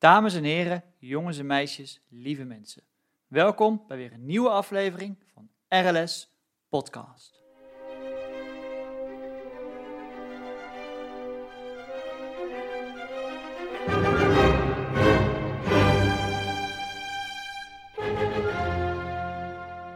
Dames 0.00 0.34
en 0.34 0.44
heren, 0.44 0.82
jongens 0.98 1.38
en 1.38 1.46
meisjes, 1.46 2.00
lieve 2.08 2.44
mensen. 2.44 2.82
Welkom 3.26 3.82
bij 3.88 3.96
weer 3.96 4.12
een 4.12 4.26
nieuwe 4.26 4.48
aflevering 4.48 5.16
van 5.34 5.48
RLS 5.68 6.32
Podcast. 6.68 7.38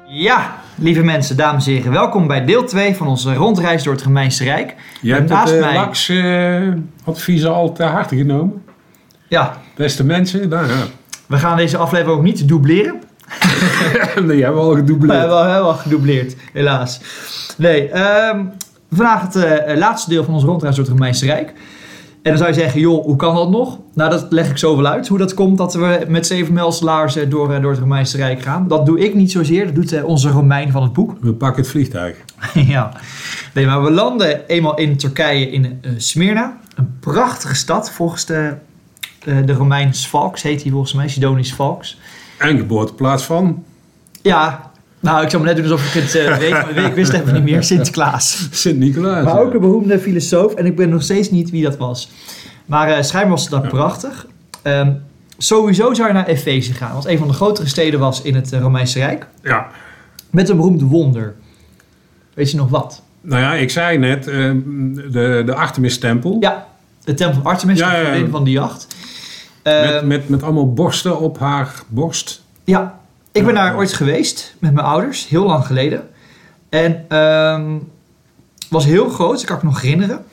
Ja, 0.07 0.55
lieve 0.77 1.03
mensen, 1.03 1.37
dames 1.37 1.67
en 1.67 1.73
heren, 1.73 1.93
welkom 1.93 2.27
bij 2.27 2.45
deel 2.45 2.65
2 2.65 2.95
van 2.95 3.07
onze 3.07 3.35
rondreis 3.35 3.83
door 3.83 3.93
het 3.93 4.03
Gemeense 4.03 4.45
Rijk. 4.45 4.75
Je 5.03 5.13
hebt 5.13 5.29
naast 5.29 5.53
het 5.53 5.61
uh, 5.61 5.67
mij- 5.67 5.75
LAX-adviezen 5.75 7.53
al 7.55 7.73
te 7.73 7.83
harte 7.83 8.17
genomen. 8.17 8.63
Ja, 9.29 9.57
Beste 9.77 10.05
mensen, 10.05 10.49
nou 10.49 10.67
ja. 10.69 10.75
we 11.27 11.37
gaan 11.37 11.57
deze 11.57 11.77
aflevering 11.77 12.17
ook 12.19 12.25
niet 12.25 12.49
dubleren. 12.49 12.95
Die 14.29 14.43
hebben 14.43 14.55
we 14.55 14.61
al 14.61 14.71
We 14.71 14.77
gedoubleerd. 14.77 15.19
hebben 15.19 15.37
al 15.37 15.53
heel 15.53 15.65
wat 15.65 15.79
gedoubleerd, 15.79 16.37
helaas. 16.53 17.01
Nee, 17.57 17.89
ehm, 17.89 18.45
vandaag 18.91 19.23
het 19.23 19.37
eh, 19.37 19.77
laatste 19.77 20.11
deel 20.11 20.25
van 20.25 20.35
onze 20.35 20.47
rondreis 20.47 20.75
door 20.77 20.85
het 20.85 20.93
Romeinse 20.95 21.27
Rijk. 21.27 21.49
En 22.23 22.31
dan 22.31 22.37
zou 22.39 22.49
je 22.49 22.55
zeggen, 22.61 22.81
joh, 22.81 23.05
hoe 23.05 23.17
kan 23.17 23.35
dat 23.35 23.51
nog? 23.51 23.79
Nou, 23.95 24.11
dat 24.11 24.27
leg 24.31 24.51
ik 24.51 24.59
zo 24.59 24.77
wel 24.77 24.87
uit. 24.87 25.09
Hoe 25.09 25.19
dat 25.19 25.35
komt 25.35 25.59
dat 25.59 25.75
we 25.75 26.05
met 26.09 26.27
zeven 26.27 26.55
mijlslaarzen 26.55 27.31
door, 27.31 27.53
eh, 27.53 27.63
door 27.63 27.71
het 27.71 27.81
Romeinse 27.81 28.17
Rijk 28.17 28.43
gaan. 28.43 28.69
Dat 28.69 28.87
doe 28.87 28.99
ik 29.01 29.15
niet 29.15 29.31
zozeer, 29.33 29.67
dat 29.67 29.75
doet 29.75 29.93
eh, 29.93 30.05
onze 30.05 30.29
Romein 30.29 30.71
van 30.71 30.83
het 30.83 30.93
boek. 30.93 31.17
We 31.21 31.33
pakken 31.33 31.63
het 31.63 31.71
vliegtuig. 31.71 32.17
ja. 32.55 32.93
Nee, 33.55 33.67
maar 33.67 33.83
we 33.83 33.91
landen 33.91 34.47
eenmaal 34.47 34.77
in 34.79 34.97
Turkije 34.97 35.51
in 35.51 35.65
eh, 35.83 35.91
Smyrna. 35.97 36.59
Een 36.77 36.97
prachtige 37.01 37.55
stad, 37.55 37.91
volgens 37.91 38.25
de, 38.27 38.35
eh, 38.35 38.53
de 39.25 39.53
Romein 39.53 39.95
Svalks 39.95 40.43
heet 40.43 40.63
hij 40.63 40.71
volgens 40.71 40.93
mij, 40.93 41.09
Sidonisch 41.09 41.49
Svalks. 41.49 41.99
En 42.39 42.57
geboorteplaats 42.57 43.25
van 43.25 43.65
Ja, 44.23 44.71
nou, 45.01 45.25
ik 45.25 45.31
zou 45.31 45.43
me 45.43 45.49
net 45.49 45.57
doen 45.63 45.73
alsof 45.73 45.95
ik 45.95 46.03
het 46.03 46.15
eh, 46.15 46.37
weet, 46.37 46.51
maar 46.51 46.77
ik 46.77 46.95
wist 46.95 47.13
even 47.13 47.35
niet 47.35 47.43
meer. 47.43 47.63
Sinterklaas. 47.73 48.49
Sint-Nicolaas. 48.51 49.25
Maar 49.25 49.41
ook 49.41 49.55
een 49.55 49.61
beroemde 49.61 49.99
filosoof 49.99 50.55
en 50.55 50.67
ik 50.67 50.77
ben 50.77 50.89
nog 50.89 51.03
steeds 51.03 51.31
niet 51.31 51.51
wie 51.51 51.63
dat 51.63 51.77
was. 51.77 52.11
Maar 52.67 52.89
eh 52.89 53.03
schijnbaar 53.03 53.31
was 53.33 53.43
het 53.43 53.51
daar 53.51 53.69
prachtig. 53.71 54.27
Ehm, 54.63 54.93
sowieso 55.39 55.95
zou 55.95 56.09
je 56.09 56.15
naar 56.15 56.27
Efeze 56.27 56.73
gaan, 56.73 56.93
want 56.93 57.05
een 57.05 57.19
van 57.19 57.29
de 57.29 57.35
grotere 57.35 57.69
steden 57.69 58.01
was 58.01 58.23
in 58.23 58.35
het 58.35 58.53
eh, 58.53 58.61
Romeinse 58.61 58.99
Rijk. 58.99 59.27
Ja. 59.43 59.67
Met 60.31 60.49
een 60.49 60.57
beroemd 60.57 60.83
wonder. 60.83 61.35
Weet 62.35 62.51
je 62.51 62.57
nog 62.57 62.69
wat? 62.69 63.03
Nou 63.21 63.43
ja, 63.43 63.55
ik 63.55 63.71
zei 63.71 63.99
net, 63.99 64.27
eh, 64.27 64.51
de, 65.11 65.43
de 65.47 65.55
Artemis-tempel. 65.55 66.37
Ja, 66.41 66.67
de 67.05 67.15
tempel 67.15 67.43
van 67.43 67.51
Artemis, 67.53 67.79
Ja, 67.79 67.97
ja, 67.97 68.13
ja. 68.13 68.27
van 68.29 68.45
de 68.45 68.51
jacht. 68.51 68.94
Met, 69.65 69.75
Ehm, 69.75 70.07
met, 70.07 70.29
met 70.29 70.43
allemaal 70.43 70.73
borsten 70.73 71.19
op 71.21 71.39
haar 71.39 71.83
borst. 71.89 72.43
Ja, 72.65 73.01
ik 73.33 73.45
ben 73.45 73.55
daar 73.55 73.77
ooit 73.77 73.93
geweest 73.93 74.55
met 74.59 74.75
mijn 74.75 74.87
ouders, 74.87 75.29
heel 75.29 75.45
lang 75.45 75.67
geleden. 75.67 76.09
En 76.69 77.05
ehm 77.09 77.77
was 78.75 78.85
heel 78.85 79.09
groot, 79.09 79.41
ik 79.41 79.47
kan 79.47 79.59
me 79.63 79.65
nog 79.65 79.81
herinneren. 79.81 80.25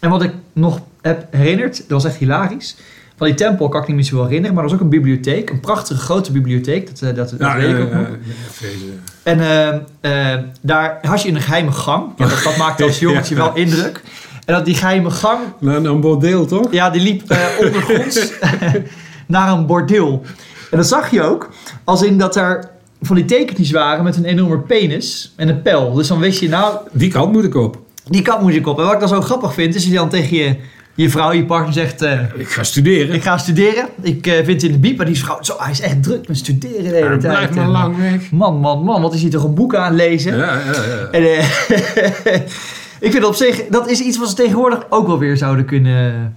En 0.00 0.10
wat 0.10 0.22
ik 0.22 0.32
nog 0.52 0.80
heb 1.00 1.26
herinnerd, 1.30 1.76
dat 1.76 2.02
was 2.02 2.04
echt 2.04 2.16
hilarisch. 2.16 2.76
Van 3.16 3.26
die 3.26 3.36
tempel 3.36 3.68
kan 3.68 3.80
ik 3.80 3.86
niet 3.86 3.96
meer 3.96 4.04
zo 4.04 4.22
herinneren, 4.22 4.54
maar 4.54 4.64
er 4.64 4.70
was 4.70 4.78
ook 4.78 4.84
een 4.84 4.90
bibliotheek, 4.90 5.50
een 5.50 5.60
prachtige 5.60 6.00
grote 6.00 6.32
bibliotheek, 6.32 6.86
dat, 6.86 7.02
eh, 7.02 7.16
dat, 7.16 7.30
dat 7.30 7.38
Ja, 7.38 7.56
weet 7.56 7.76
ik 7.76 7.80
ook 7.82 7.92
nog. 7.92 8.08
En 9.22 9.40
ehm, 9.40 9.78
eh, 10.00 10.42
daar 10.60 10.98
had 11.02 11.22
je 11.22 11.28
een 11.28 11.40
geheime 11.40 11.72
gang. 11.72 12.12
Ja, 12.16 12.28
dat, 12.28 12.42
dat 12.42 12.56
maakte 12.56 12.82
als 12.82 12.98
jongetje 13.08 13.34
wel 13.34 13.54
indruk. 13.54 14.02
En 14.50 14.56
dat 14.56 14.64
die 14.64 14.74
geheime 14.74 15.10
gang, 15.10 15.38
Nou, 15.58 15.84
een 15.88 16.00
bordeel 16.00 16.46
toch? 16.46 16.66
ja, 16.70 16.90
die 16.90 17.02
liep 17.02 17.30
eh, 17.30 17.38
ondergronds 17.64 18.32
naar 19.26 19.52
een 19.52 19.66
bordeel. 19.66 20.22
En 20.70 20.76
dat 20.76 20.86
zag 20.88 21.10
je 21.10 21.22
ook, 21.22 21.50
als 21.84 22.02
in 22.02 22.18
dat 22.18 22.36
er 22.36 22.70
van 23.02 23.16
die 23.16 23.24
tekentjes 23.24 23.70
waren 23.70 24.04
met 24.04 24.16
een 24.16 24.24
enorme 24.24 24.58
penis 24.58 25.32
en 25.36 25.48
een 25.48 25.62
pijl. 25.62 25.92
Dus 25.92 26.08
dan 26.08 26.18
wist 26.18 26.40
je, 26.40 26.48
nou, 26.48 26.76
Die 26.92 27.10
kant 27.10 27.32
moet 27.32 27.44
ik 27.44 27.54
op. 27.54 27.78
die 28.08 28.22
kant 28.22 28.42
moet 28.42 28.54
ik 28.54 28.66
op. 28.66 28.78
En 28.78 28.84
wat 28.84 28.92
ik 28.94 29.00
dan 29.00 29.08
zo 29.08 29.20
grappig 29.20 29.54
vind, 29.54 29.74
is 29.74 29.80
als 29.80 29.90
je 29.90 29.96
dan 29.98 30.08
tegen 30.08 30.36
je, 30.36 30.56
je 30.94 31.10
vrouw, 31.10 31.32
je 31.32 31.44
partner 31.44 31.72
zegt... 31.72 32.02
eh, 32.02 32.18
Ik 32.36 32.48
ga 32.48 32.62
studeren. 32.62 33.14
ik 33.14 33.22
ga 33.22 33.38
studeren. 33.38 33.88
Ik 34.02 34.26
eh, 34.26 34.34
vind 34.34 34.46
het 34.46 34.62
in 34.62 34.72
de 34.72 34.78
biep, 34.78 34.96
maar 34.96 35.06
die 35.06 35.18
vrouw, 35.18 35.38
zo, 35.40 35.54
hij 35.58 35.70
is 35.70 35.80
echt 35.80 36.02
druk 36.02 36.28
met 36.28 36.36
studeren 36.36 36.82
de 36.84 36.88
hele 36.94 37.04
Ja, 37.04 37.18
tijd. 37.18 37.20
blijf 37.20 37.54
maar 37.54 37.68
lang 37.68 37.96
weg. 37.96 38.30
Man, 38.30 38.56
man, 38.56 38.82
man, 38.84 39.02
wat 39.02 39.14
is 39.14 39.20
hij 39.22 39.30
toch 39.30 39.44
een 39.44 39.54
boek 39.54 39.74
aan 39.74 39.94
lezen? 39.94 40.36
Ja, 40.36 40.44
ja, 40.54 40.82
ja. 40.82 41.10
En, 41.10 41.22
ik 43.00 43.12
vind 43.12 43.24
op 43.24 43.34
zich, 43.34 43.66
dat 43.70 43.90
is 43.90 44.00
iets 44.00 44.18
wat 44.18 44.28
ze 44.28 44.34
tegenwoordig 44.34 44.86
ook 44.88 45.06
wel 45.06 45.18
weer 45.18 45.36
zouden 45.36 45.64
kunnen... 45.64 46.34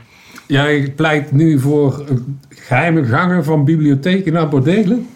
Jij 0.48 0.94
pleit 0.96 1.32
nu 1.32 1.60
voor 1.60 2.04
eh, 2.10 2.16
geheime 2.50 3.06
gangen 3.06 3.44
van 3.44 3.66
bibliotheken 3.66 4.34
naar 4.34 4.50
bordelen? 4.50 5.08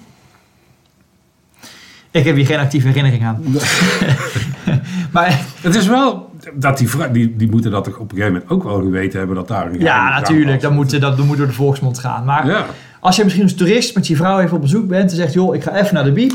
Ik 2.12 2.26
heb 2.26 2.36
hier 2.36 2.46
geen 2.46 2.60
actieve 2.60 2.88
herinnering 2.88 3.24
aan. 3.26 3.44
maar 5.14 5.42
Het 5.62 5.76
is 5.76 5.88
wel 5.88 6.30
dat 6.54 6.78
die, 6.78 6.90
die, 7.12 7.36
die 7.36 7.50
moeten 7.50 7.72
dat 7.72 7.84
toch 7.84 7.98
op 7.98 8.12
een 8.12 8.18
gegeven 8.18 8.32
moment 8.34 8.52
ook 8.52 8.64
wel 8.64 8.82
geweten 8.82 9.18
hebben 9.18 9.36
dat 9.36 9.48
daar 9.48 9.66
een 9.72 9.80
ja, 9.80 10.20
natuurlijk, 10.20 10.62
dat 10.62 10.72
moet, 10.72 10.90
dat, 10.92 11.02
dat 11.02 11.26
moet 11.26 11.38
door 11.38 11.48
de 11.48 11.54
volksmond 11.54 12.00
gaan. 12.00 12.26
Maar 12.26 12.48
Ja. 12.48 12.66
als 13.00 13.16
je 13.16 13.24
misschien 13.24 13.44
als 13.44 13.56
toerist 13.56 13.96
met 13.96 14.08
je 14.08 14.16
vrouw 14.16 14.40
even 14.40 14.56
op 14.56 14.62
bezoek 14.62 14.88
bent 14.88 15.10
en 15.12 15.18
zegt... 15.18 15.34
joh, 15.34 15.56
ik 15.56 15.64
ga 15.64 15.76
even 15.76 15.94
naar 15.94 16.04
de 16.04 16.12
biep. 16.12 16.34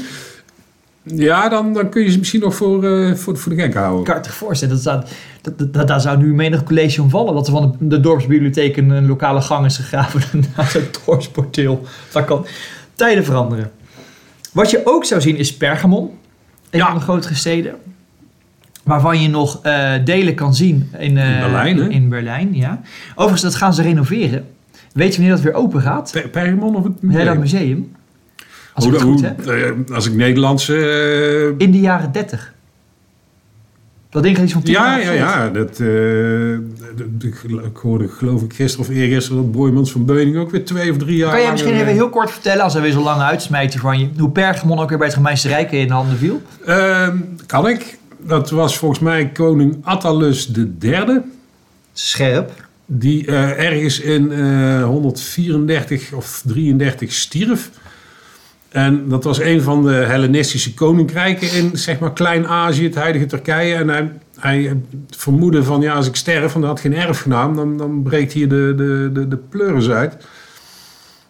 Ja, 1.04 1.48
dan, 1.48 1.72
dan 1.72 1.88
kun 1.90 2.02
je 2.02 2.10
ze 2.10 2.18
misschien 2.18 2.40
nog 2.40 2.54
voor, 2.54 2.84
eh, 2.84 3.14
voor, 3.14 3.36
voor 3.38 3.54
de 3.56 3.62
gek 3.62 3.74
houden. 3.74 4.04
Kan 4.04 4.16
je 4.16 4.22
je 4.24 4.30
voorstellen, 4.30 4.74
dat, 4.74 4.82
staat- 4.82 5.10
dat, 5.40 5.72
dat, 5.74 5.88
daar 5.88 6.00
zou 6.00 6.18
nu 6.18 6.34
menig 6.34 6.62
college 6.62 7.02
om 7.02 7.10
vallen. 7.10 7.34
Dat 7.34 7.46
er 7.46 7.52
van 7.52 7.76
de, 7.78 7.86
de 7.86 8.00
dorpsbibliotheek 8.00 8.76
een, 8.76 8.90
een 8.90 9.06
lokale 9.06 9.40
gang 9.40 9.66
is 9.66 9.76
gegraven 9.76 10.20
naar 10.56 10.72
het 10.72 11.00
dorpsporteel. 11.06 11.86
Dat 12.12 12.24
kan 12.24 12.46
tijden 12.94 13.24
veranderen. 13.24 13.70
Wat 14.52 14.70
je 14.70 14.80
ook 14.84 15.04
zou 15.04 15.20
zien 15.20 15.36
is 15.36 15.56
Pergamon. 15.56 16.10
Een 16.70 16.78
Ja. 16.78 16.86
van 16.86 16.94
de 16.94 17.00
grotere 17.00 17.34
steden. 17.34 17.74
Waarvan 18.82 19.22
je 19.22 19.28
nog 19.28 19.58
eh, 19.62 19.92
delen 20.04 20.34
kan 20.34 20.54
zien 20.54 20.90
in, 20.98 21.18
eh, 21.18 21.34
In 21.34 21.40
Berlijn, 21.40 21.76
hè? 21.76 21.88
in, 21.88 22.08
Berlijn, 22.08 22.54
ja. 22.54 22.80
Overigens, 23.10 23.42
dat 23.42 23.54
gaan 23.54 23.74
ze 23.74 23.82
renoveren. 23.82 24.46
Weet 24.92 25.08
je 25.14 25.16
wanneer 25.16 25.34
dat 25.34 25.44
weer 25.44 25.54
open 25.54 25.80
gaat? 25.80 26.10
Per- 26.12 26.28
Pergamon 26.28 26.76
of 26.76 26.84
het 26.84 26.92
Ja, 27.00 27.06
museum? 27.06 27.24
dat 27.26 27.36
museum. 27.38 27.92
Als 28.74 28.84
ik 28.86 28.90
Hoe- 28.90 29.00
het 29.00 29.08
goed 29.08 29.20
hoe- 29.46 29.54
heb. 29.56 29.86
eh, 29.88 29.94
als 29.94 30.06
ik 30.06 30.14
Nederlandse... 30.14 30.74
eh, 31.58 31.66
In 31.66 31.70
de 31.70 31.80
jaren 31.80 32.12
30. 32.12 32.52
Dat 34.10 34.22
ding 34.22 34.34
gaat 34.36 34.44
iets 34.44 34.52
van 34.52 34.62
10 34.62 34.72
ja, 34.74 34.98
jaar 35.00 35.14
ja, 35.14 35.42
ja. 35.44 35.48
Dat, 35.50 35.70
eh, 35.70 35.76
de- 35.76 36.60
ik 37.64 37.76
hoorde 37.76 38.08
geloof 38.08 38.42
ik 38.42 38.52
gisteren 38.54 38.86
of 38.86 38.92
eergisteren 38.94 39.42
dat 39.42 39.52
Boymans 39.52 39.92
van 39.92 40.04
Beuning 40.04 40.36
ook 40.36 40.50
weer 40.50 40.64
twee 40.64 40.90
of 40.90 40.96
drie 40.96 41.16
jaar 41.16 41.28
Kan 41.30 41.38
jij 41.38 41.46
lang, 41.48 41.52
misschien 41.52 41.74
eh, 41.74 41.80
even 41.80 41.92
heel 41.92 42.08
kort 42.10 42.30
vertellen, 42.30 42.62
als 42.64 42.72
hij 42.72 42.82
weer 42.82 42.92
zo 42.92 43.02
lang 43.02 43.20
uitsmijt 43.20 43.74
van 43.76 43.98
je, 43.98 44.08
hoe 44.18 44.30
Pergamon 44.30 44.78
ook 44.78 44.88
weer 44.88 44.98
bij 44.98 45.06
het 45.06 45.16
Gemeense 45.16 45.48
Rijk 45.48 45.72
in 45.72 45.86
de 45.86 45.92
handen 45.92 46.16
viel? 46.18 46.42
Ehm, 46.66 47.16
kan 47.46 47.68
ik. 47.68 47.98
Dat 48.26 48.50
was 48.50 48.78
volgens 48.78 49.00
mij 49.00 49.28
koning 49.28 49.76
Attalus 49.82 50.50
III. 50.80 51.20
Scherp. 51.92 52.50
Die 52.86 53.26
eh, 53.26 53.64
ergens 53.64 54.00
in 54.00 54.32
eh, 54.32 54.84
134 54.84 56.12
of 56.12 56.42
33 56.46 57.12
stierf. 57.12 57.70
En 58.72 59.08
dat 59.08 59.24
was 59.24 59.40
een 59.40 59.62
van 59.62 59.82
de 59.82 59.92
Hellenistische 59.92 60.74
koninkrijken 60.74 61.52
in 61.52 61.70
zeg 61.72 61.98
maar 61.98 62.12
Klein-Azië, 62.12 62.84
het 62.84 62.94
huidige 62.94 63.26
Turkije. 63.26 63.74
En 63.74 63.88
hij, 63.88 64.12
hij 64.38 64.80
vermoedde 65.10 65.64
van 65.64 65.80
ja, 65.80 65.94
als 65.94 66.06
ik 66.06 66.16
sterf, 66.16 66.52
want 66.52 66.64
hij 66.64 66.74
had 66.74 66.80
geen 66.80 66.96
erfgenaam, 66.96 67.56
dan, 67.56 67.76
dan 67.76 68.02
breekt 68.02 68.32
hier 68.32 68.48
de, 68.48 68.72
de, 68.76 69.10
de, 69.12 69.28
de 69.28 69.36
pleuris 69.36 69.88
uit. 69.88 70.16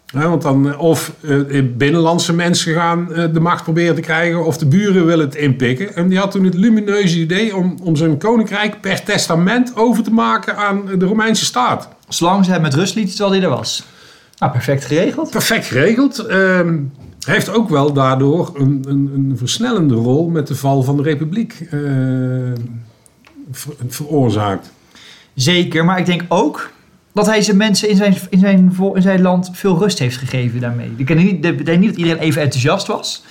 Ja, 0.05 0.29
want 0.29 0.41
dan, 0.41 0.71
eh, 0.71 0.79
of 0.79 1.13
eh, 1.21 1.63
binnenlandse 1.77 2.33
mensen 2.33 2.73
gaan 2.73 3.13
eh, 3.13 3.25
de 3.33 3.39
macht 3.39 3.63
proberen 3.63 3.95
te 3.95 4.01
krijgen, 4.01 4.45
of 4.45 4.57
de 4.57 4.65
buren 4.65 5.05
willen 5.05 5.25
het 5.25 5.35
inpikken. 5.35 5.95
En 5.95 6.07
die 6.07 6.17
had 6.17 6.31
toen 6.31 6.43
het 6.43 6.53
lumineuze 6.53 7.19
idee 7.19 7.55
om, 7.55 7.77
om 7.83 7.95
zijn 7.95 8.17
koninkrijk 8.17 8.81
per 8.81 9.03
testament 9.03 9.75
over 9.75 10.03
te 10.03 10.11
maken 10.11 10.57
aan 10.57 10.85
de 10.97 11.05
Romeinse 11.05 11.45
staat. 11.45 11.87
Zolang 12.07 12.45
ze 12.45 12.51
hem 12.51 12.61
met 12.61 12.73
rust 12.73 12.95
lieten 12.95 13.15
terwijl 13.15 13.41
hij 13.41 13.49
er 13.49 13.55
was. 13.55 13.83
Nou, 14.37 14.51
perfect 14.51 14.85
geregeld. 14.85 15.29
Perfect 15.29 15.65
geregeld. 15.65 16.19
Ehm, 16.19 16.75
heeft 17.25 17.49
ook 17.49 17.69
wel 17.69 17.93
daardoor 17.93 18.51
een, 18.53 18.83
een, 18.87 19.11
een 19.15 19.37
versnellende 19.37 19.93
rol 19.93 20.29
met 20.29 20.47
de 20.47 20.55
val 20.55 20.83
van 20.83 20.97
de 20.97 21.03
republiek 21.03 21.67
eh, 21.71 21.79
ver- 23.51 23.75
veroorzaakt. 23.87 24.71
Zeker, 25.33 25.85
maar 25.85 25.99
ik 25.99 26.05
denk 26.05 26.23
ook 26.27 26.71
dat 27.13 27.25
hij 27.25 27.41
zijn 27.41 27.57
mensen 27.57 27.89
in 27.89 27.95
zijn, 27.95 28.15
in 28.29 28.39
zijn, 28.39 28.73
in 28.93 29.01
zijn 29.01 29.21
land 29.21 29.49
veel 29.53 29.77
rust 29.77 29.99
heeft 29.99 30.17
gegeven 30.17 30.59
daarmee. 30.59 30.91
Ik 30.95 31.07
denk 31.07 31.19
niet, 31.19 31.45
ik 31.45 31.65
denk 31.65 31.79
niet 31.79 31.89
dat 31.89 31.97
iedereen 31.97 32.21
even 32.21 32.41
enthousiast 32.41 32.87
was. 32.87 33.23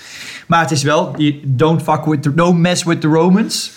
Maar 0.47 0.61
het 0.61 0.71
is 0.71 0.83
wel, 0.83 1.17
don't 1.45 1.83
fuck 1.83 2.05
with 2.05 2.23
the, 2.23 2.35
don't 2.35 2.59
mess 2.59 2.85
with 2.85 3.01
the 3.01 3.09
Romans. 3.09 3.73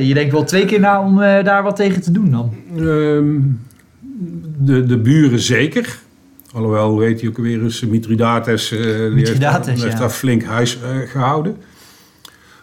Je 0.00 0.14
denkt 0.14 0.32
wel 0.32 0.44
twee 0.44 0.64
keer 0.64 0.80
na 0.80 1.02
om 1.02 1.22
eh, 1.22 1.44
daar 1.44 1.62
wat 1.62 1.76
tegen 1.76 2.02
te 2.02 2.10
doen 2.10 2.30
dan. 2.30 2.54
Ehm, 2.76 3.40
de, 4.58 4.86
de 4.86 4.98
buren 4.98 5.40
zeker. 5.40 5.98
Alhoewel, 6.52 6.98
weet 6.98 7.20
je 7.20 7.28
ook 7.28 7.36
weer 7.36 7.62
eens, 7.62 7.80
Mithridates, 7.80 8.68
die 8.68 8.78
heeft, 8.78 9.42
ja. 9.80 9.98
daar 9.98 10.10
flink 10.10 10.44
huis 10.44 10.78
eh, 10.82 11.10
gehouden. 11.10 11.56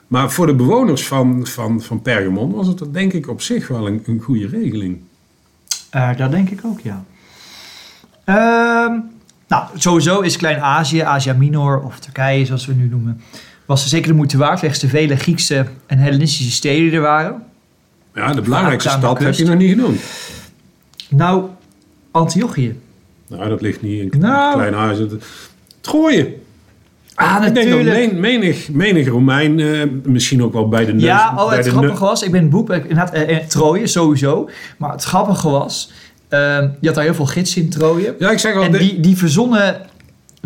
Maar 0.08 0.32
voor 0.32 0.46
de 0.46 0.56
bewoners 0.56 1.08
van, 1.08 1.48
van, 1.48 1.82
van 1.82 2.02
Pergamon 2.02 2.52
was 2.52 2.68
het 2.68 2.94
denk 2.94 3.14
ik 3.14 3.28
op 3.28 3.42
zich 3.42 3.68
wel 3.68 3.88
een, 3.88 4.04
een 4.06 4.20
goede 4.20 4.48
regeling. 4.48 5.02
Eh, 5.90 6.18
dat 6.18 6.32
denk 6.32 6.50
ik 6.50 6.60
ook, 6.66 6.80
ja. 6.80 7.04
Ehm, 8.24 9.00
nou, 9.48 9.64
sowieso 9.76 10.20
is 10.20 10.38
Klein-Azië, 10.38 11.02
Asia 11.02 11.34
Minor 11.34 11.82
of 11.82 12.00
Turkije 12.00 12.46
zoals 12.46 12.66
we 12.66 12.74
nu 12.74 12.88
noemen, 12.88 13.22
was 13.66 13.88
zeker 13.88 14.08
de 14.08 14.16
moeite 14.16 14.38
waard 14.38 14.62
wegens 14.62 14.80
de 14.80 14.88
vele 14.88 15.16
Griekse 15.16 15.66
en 15.86 15.98
Hellenistische 15.98 16.52
steden 16.52 16.84
die 16.84 16.92
er 16.92 17.02
waren. 17.02 17.44
Ja, 18.14 18.34
de 18.34 18.42
belangrijkste 18.42 18.90
stad 18.90 19.20
heb 19.20 19.34
je 19.34 19.46
nog 19.46 19.58
niet 19.58 19.70
genoemd. 19.70 20.02
Nou, 21.10 21.50
Antiochië. 22.12 22.80
Nou, 23.30 23.50
dat 23.50 23.62
ligt 23.62 23.82
niet 23.82 24.14
in 24.14 24.20
Nou. 24.20 24.54
klein 24.54 24.74
huis. 24.74 24.98
Troje. 25.82 26.34
Ah, 27.16 27.46
Ik 27.48 27.54
denk 27.54 27.70
dat 27.70 27.84
men- 27.84 28.20
menig, 28.20 28.70
menig 28.72 29.08
Romein, 29.08 29.60
eh, 29.60 29.82
misschien 30.04 30.44
ook 30.44 30.54
wel 30.54 30.68
bij 30.70 30.86
de 30.86 30.94
neus. 30.94 31.04
Ja, 31.04 31.34
oh, 31.38 31.48
bij 31.48 31.58
het 31.58 31.68
grappige 31.68 32.04
was, 32.04 32.24
ik 32.24 32.32
ben 32.32 32.42
het 32.42 32.50
boek, 32.50 32.70
ik- 32.70 32.82
inderdaad, 32.82 33.14
eh, 33.14 33.38
eh, 33.38 33.46
Troje 33.48 33.88
sowieso. 33.88 34.50
Maar 34.78 34.92
het 34.92 35.04
grappige 35.04 35.50
was, 35.50 35.92
ehm, 36.30 36.68
je 36.80 36.86
had 36.88 36.96
daar 36.96 37.04
heel 37.04 37.14
veel 37.14 37.26
gidsen 37.26 37.62
in 37.62 37.70
Troje. 37.70 38.16
Ja, 38.20 38.32
ik 38.32 38.40
zeg 38.40 38.56
al, 38.56 38.64
En 38.64 38.72
die, 38.72 39.00
die 39.00 39.18
verzonnen 39.18 39.82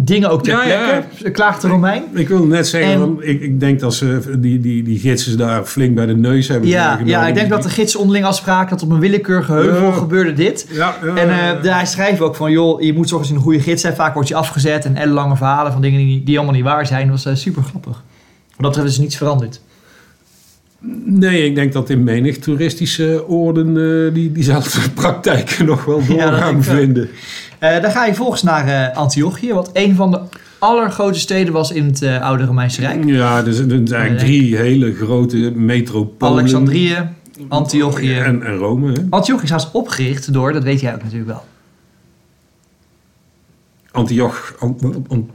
dingen 0.01 0.29
ook 0.29 0.43
ter 0.43 0.53
Ja, 0.53 0.63
ja, 0.63 1.03
plekke, 1.09 1.31
klaagt 1.31 1.61
de 1.61 1.67
Romein. 1.67 2.03
ik 2.13 2.27
wil 2.27 2.45
net 2.45 2.67
zeggen, 2.67 2.91
En- 3.01 3.17
ik, 3.21 3.41
ik 3.41 3.59
denk 3.59 3.79
dat 3.79 3.93
ze 3.93 4.37
die, 4.39 4.59
die, 4.59 4.83
die 4.83 4.99
gidsen 4.99 5.37
daar 5.37 5.63
flink 5.63 5.95
bij 5.95 6.05
de 6.05 6.15
neus 6.15 6.47
hebben 6.47 6.69
Ja, 6.69 6.99
ja, 7.05 7.27
ik 7.27 7.33
denk 7.35 7.49
dat 7.49 7.63
de 7.63 7.69
gidsen 7.69 7.99
onderling 7.99 8.25
afspraken 8.25 8.69
dat 8.69 8.81
op 8.83 8.91
een 8.91 8.99
willekeurige 8.99 9.51
heuvel 9.53 9.91
gebeurde 9.91 10.33
dit. 10.33 10.67
Ja, 10.71 10.95
En 11.15 11.61
de- 11.61 11.73
hij 11.73 11.85
schrijft 11.85 12.21
ook 12.21 12.35
van, 12.35 12.51
joh, 12.51 12.81
je 12.81 12.93
moet 12.93 13.09
zorgen 13.09 13.27
dat 13.27 13.27
je 13.27 13.33
een 13.35 13.53
goede 13.53 13.69
gids 13.69 13.83
hebt. 13.83 13.95
Vaak 13.95 14.13
word 14.13 14.27
je 14.27 14.35
afgezet 14.35 14.85
en 14.85 14.95
ellenlange 14.95 15.35
verhalen 15.35 15.71
van 15.71 15.81
dingen 15.81 15.99
die, 15.99 16.23
die 16.23 16.37
allemaal 16.37 16.55
niet 16.55 16.63
waar 16.63 16.87
zijn. 16.87 17.07
Dat 17.07 17.23
was 17.23 17.33
eh, 17.33 17.39
super 17.39 17.63
grappig. 17.63 17.91
Wat 17.93 18.03
dat 18.57 18.69
betreft 18.71 18.89
is 18.91 18.97
niets 18.97 19.17
veranderd. 19.17 19.61
Nee, 21.05 21.45
ik 21.45 21.55
denk 21.55 21.73
dat 21.73 21.89
in 21.89 22.03
menig 22.03 22.37
toeristische 22.37 23.27
oorden 23.27 23.67
eh, 23.67 24.13
die, 24.13 24.31
diezelfde 24.31 24.89
praktijken 25.01 25.65
nog 25.65 25.85
wel 25.85 26.05
door 26.05 26.17
Ja, 26.17 26.29
dat 26.29 26.39
gaan 26.39 26.51
denk 26.51 26.63
ik 26.63 26.69
wel. 26.69 26.75
vinden. 26.75 27.09
Eh, 27.59 27.81
dan 27.81 27.91
ga 27.91 28.05
je 28.05 28.13
volgens 28.13 28.43
naar 28.43 28.67
eh, 28.67 28.97
Antiochië, 28.97 29.53
wat 29.53 29.69
een 29.73 29.95
van 29.95 30.11
de 30.11 30.19
allergrootste 30.59 31.21
steden 31.21 31.53
was 31.53 31.71
in 31.71 31.85
het 31.85 32.03
oude 32.03 32.45
Romeinse 32.45 32.81
Rijk. 32.81 33.03
Ja, 33.05 33.45
er 33.45 33.53
zijn, 33.53 33.71
er 33.71 33.87
zijn 33.87 34.01
eigenlijk 34.01 34.19
drie 34.19 34.57
hele 34.57 34.93
grote 34.93 35.37
metropolen. 35.55 36.37
Alexandrië, 36.37 36.97
Antiochië. 37.47 38.13
En, 38.13 38.43
en 38.43 38.55
Rome. 38.55 38.91
Hè? 38.91 39.01
Antiochië 39.09 39.43
is 39.43 39.49
haast 39.49 39.71
opgericht 39.71 40.33
door, 40.33 40.53
dat 40.53 40.63
weet 40.63 40.79
jij 40.79 40.93
ook 40.93 41.03
natuurlijk 41.03 41.29
wel. 41.29 41.45
Antioch... 43.91 44.55
An, 44.59 44.77
an, 45.09 45.29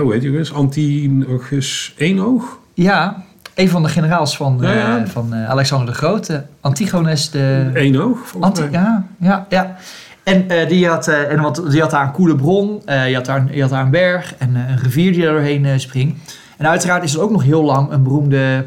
hoe 0.00 0.12
heet 0.12 0.24
eens? 0.24 0.52
Antiochus 0.52 1.94
Eenoog? 1.96 2.58
Ja, 2.74 3.25
een 3.56 3.68
van 3.68 3.82
de 3.82 3.88
generaals 3.88 4.36
van, 4.36 4.58
Ja, 4.60 4.98
eh, 4.98 5.08
van 5.08 5.34
eh, 5.34 5.48
Alexander 5.48 5.86
de 5.86 5.94
Grote, 5.94 6.44
Antigones 6.60 7.30
de... 7.30 7.70
Eenoog, 7.74 8.18
volgens 8.18 8.44
Anti 8.44 8.60
mij. 8.60 8.70
ja, 8.70 9.06
ja, 9.20 9.46
ja. 9.48 9.76
En, 10.22 10.50
eh, 10.50 10.68
die, 10.68 10.88
had, 10.88 11.08
en 11.08 11.40
wat, 11.40 11.62
die 11.70 11.80
had 11.80 11.90
daar 11.90 12.04
een 12.04 12.12
koele 12.12 12.36
bron, 12.36 12.82
je, 12.86 13.14
had 13.14 13.24
daar, 13.24 13.54
je 13.54 13.60
had 13.60 13.70
daar 13.70 13.82
een 13.82 13.90
berg 13.90 14.34
en 14.38 14.54
een 14.54 14.78
rivier 14.78 15.12
die 15.12 15.22
daar 15.22 15.32
doorheen 15.32 15.80
springt. 15.80 16.38
En 16.56 16.66
uiteraard 16.68 17.04
is 17.04 17.14
er 17.14 17.20
ook 17.20 17.30
nog 17.30 17.42
heel 17.42 17.62
lang 17.62 17.90
een 17.90 18.02
beroemde 18.02 18.66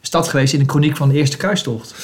stad 0.00 0.28
geweest 0.28 0.52
in 0.52 0.58
de 0.58 0.64
kroniek 0.64 0.96
van 0.96 1.08
de 1.08 1.14
Eerste 1.14 1.36
Kruistocht. 1.36 1.94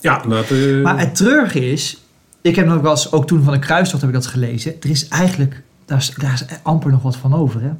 Ja, 0.00 0.22
dat... 0.28 0.50
Maar 0.82 0.98
het 0.98 1.14
treurige 1.14 1.70
is, 1.70 2.02
ik 2.40 2.56
heb 2.56 2.66
nog 2.66 2.80
wel 2.80 2.90
eens, 2.90 3.12
ook 3.12 3.26
toen 3.26 3.42
van 3.42 3.52
de 3.52 3.58
kruistocht 3.58 4.02
heb 4.02 4.10
ik 4.10 4.16
dat 4.16 4.26
gelezen. 4.26 4.74
Er 4.80 4.90
is 4.90 5.08
eigenlijk, 5.08 5.62
daar 5.84 5.98
is, 5.98 6.14
daar 6.16 6.32
is 6.32 6.44
amper 6.62 6.90
nog 6.90 7.02
wat 7.02 7.16
van 7.16 7.34
over. 7.34 7.60
Hè? 7.60 7.70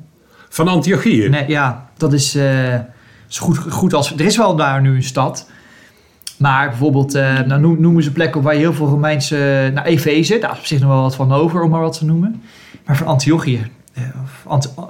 van 0.48 0.68
Antiochië. 0.68 1.28
Nee, 1.28 1.48
ja, 1.48 1.88
dat 1.96 2.12
is 2.12 2.36
zo 3.28 3.44
goed, 3.44 3.58
goed 3.58 3.94
als... 3.94 4.12
Er 4.12 4.20
is 4.20 4.36
wel 4.36 4.56
daar 4.56 4.80
nu 4.80 4.94
een 4.94 5.02
stad. 5.02 5.50
Maar 6.36 6.68
bijvoorbeeld, 6.68 7.14
eh, 7.14 7.40
nou, 7.40 7.60
noem- 7.60 7.80
noemen 7.80 8.02
ze 8.02 8.12
plekken 8.12 8.42
waar 8.42 8.54
je 8.54 8.58
heel 8.60 8.74
veel 8.74 8.86
Romeinse... 8.86 9.70
Nou, 9.74 9.86
Efeze, 9.86 10.38
daar 10.38 10.52
is 10.52 10.58
op 10.58 10.66
zich 10.66 10.80
nog 10.80 10.88
wel 10.88 11.02
wat 11.02 11.14
van 11.14 11.32
over, 11.32 11.62
om 11.62 11.70
maar 11.70 11.80
wat 11.80 11.98
te 11.98 12.04
noemen. 12.04 12.42
Maar 12.86 12.96
van 12.96 13.06
Antiochië, 13.06 13.70
eh, 13.94 14.02
of 14.22 14.42
Ant- 14.46 14.74
eh, 14.76 14.84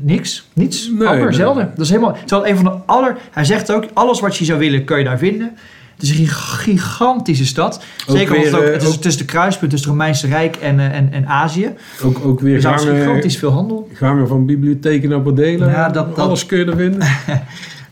niks. 0.00 0.48
Niets. 0.52 0.90
Nee, 0.90 1.08
amper, 1.08 1.24
nee. 1.24 1.32
zelden. 1.32 1.70
Dat 1.74 1.84
is 1.84 1.90
helemaal... 1.90 2.16
Terwijl 2.24 2.50
een 2.50 2.56
van 2.56 2.64
de 2.64 2.78
aller... 2.86 3.16
Hij 3.30 3.44
zegt 3.44 3.72
ook, 3.72 3.84
alles 3.92 4.20
wat 4.20 4.36
je 4.36 4.44
zou 4.44 4.58
willen, 4.58 4.84
kun 4.84 4.98
je 4.98 5.04
daar 5.04 5.18
vinden. 5.18 5.56
Het 5.94 6.02
is 6.02 6.10
een 6.10 6.16
gig- 6.16 6.60
gigantische 6.62 7.46
stad. 7.46 7.82
Zeker 8.06 8.36
omdat 8.36 8.50
het, 8.52 8.60
ook, 8.60 8.66
eh, 8.66 8.72
het 8.72 8.82
is 8.82 8.88
ook- 8.88 9.00
tussen 9.02 9.26
de 9.26 9.32
kruispunt 9.32 9.70
tussen 9.70 9.90
het 9.90 9.98
Romeinse 9.98 10.26
Rijk 10.26 10.56
en, 10.56 10.78
eh, 10.80 10.96
en, 10.96 11.12
en 11.12 11.26
Azië. 11.26 11.70
Ook, 12.04 12.24
ook 12.24 12.40
weer 12.40 12.54
Er 12.54 12.62
gangen, 12.62 12.96
gigantisch 12.96 13.36
veel 13.38 13.50
handel. 13.50 13.88
gangen 13.94 14.28
van 14.28 14.46
bibliotheken 14.46 15.08
naar 15.08 15.22
bordelen. 15.22 15.68
Ja, 15.70 15.88
dat- 15.88 16.16
dat- 16.16 16.26
Alles 16.26 16.46
kun 16.46 16.58
je 16.58 16.64
er 16.64 16.76
vinden. 16.76 17.08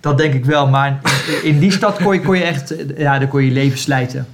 Dat 0.00 0.18
denk 0.18 0.34
ik 0.34 0.44
wel, 0.44 0.68
maar 0.68 1.00
in 1.42 1.58
die 1.58 1.70
stad 1.72 1.96
kon 2.02 2.14
je, 2.14 2.20
kon 2.20 2.36
je 2.36 2.42
echt, 2.42 2.76
eh, 2.76 2.98
ja, 2.98 3.18
daar 3.18 3.28
kon 3.28 3.44
je 3.44 3.50
leven 3.50 3.78
slijten. 3.78 4.26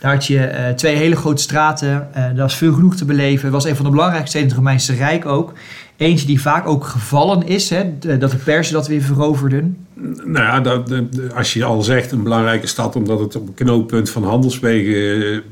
Daar 0.00 0.12
had 0.12 0.26
je 0.26 0.38
eh, 0.38 0.74
twee 0.74 0.96
hele 0.96 1.16
grote 1.16 1.42
straten, 1.42 2.08
eh 2.12 2.22
daar 2.22 2.36
was 2.36 2.56
veel 2.56 2.72
genoeg 2.72 2.96
te 2.96 3.04
beleven. 3.04 3.44
Het 3.44 3.52
was 3.52 3.64
een 3.64 3.76
van 3.76 3.84
de 3.84 3.90
belangrijkste 3.90 4.30
steden 4.30 4.48
in 4.48 4.54
het 4.54 4.64
Romeinse 4.64 4.94
Rijk 4.94 5.26
ook. 5.26 5.52
Eentje 5.96 6.26
die 6.26 6.40
vaak 6.40 6.66
ook 6.66 6.84
gevallen 6.84 7.46
is, 7.46 7.70
hè, 7.70 7.84
dat 8.18 8.30
de 8.30 8.36
Persen 8.36 8.74
dat 8.74 8.86
weer 8.88 9.02
veroverden. 9.02 9.85
Nou 10.24 10.44
ja, 10.44 10.60
dat, 10.60 10.90
als 11.34 11.52
je 11.52 11.64
al 11.64 11.82
zegt 11.82 12.12
een 12.12 12.22
belangrijke 12.22 12.66
stad, 12.66 12.96
omdat 12.96 13.18
het 13.20 13.36
op 13.36 13.48
een 13.48 13.54
knooppunt 13.54 14.10
van 14.10 14.24
handelswegen 14.24 14.94
eh, 14.94 15.36
eh, 15.36 15.42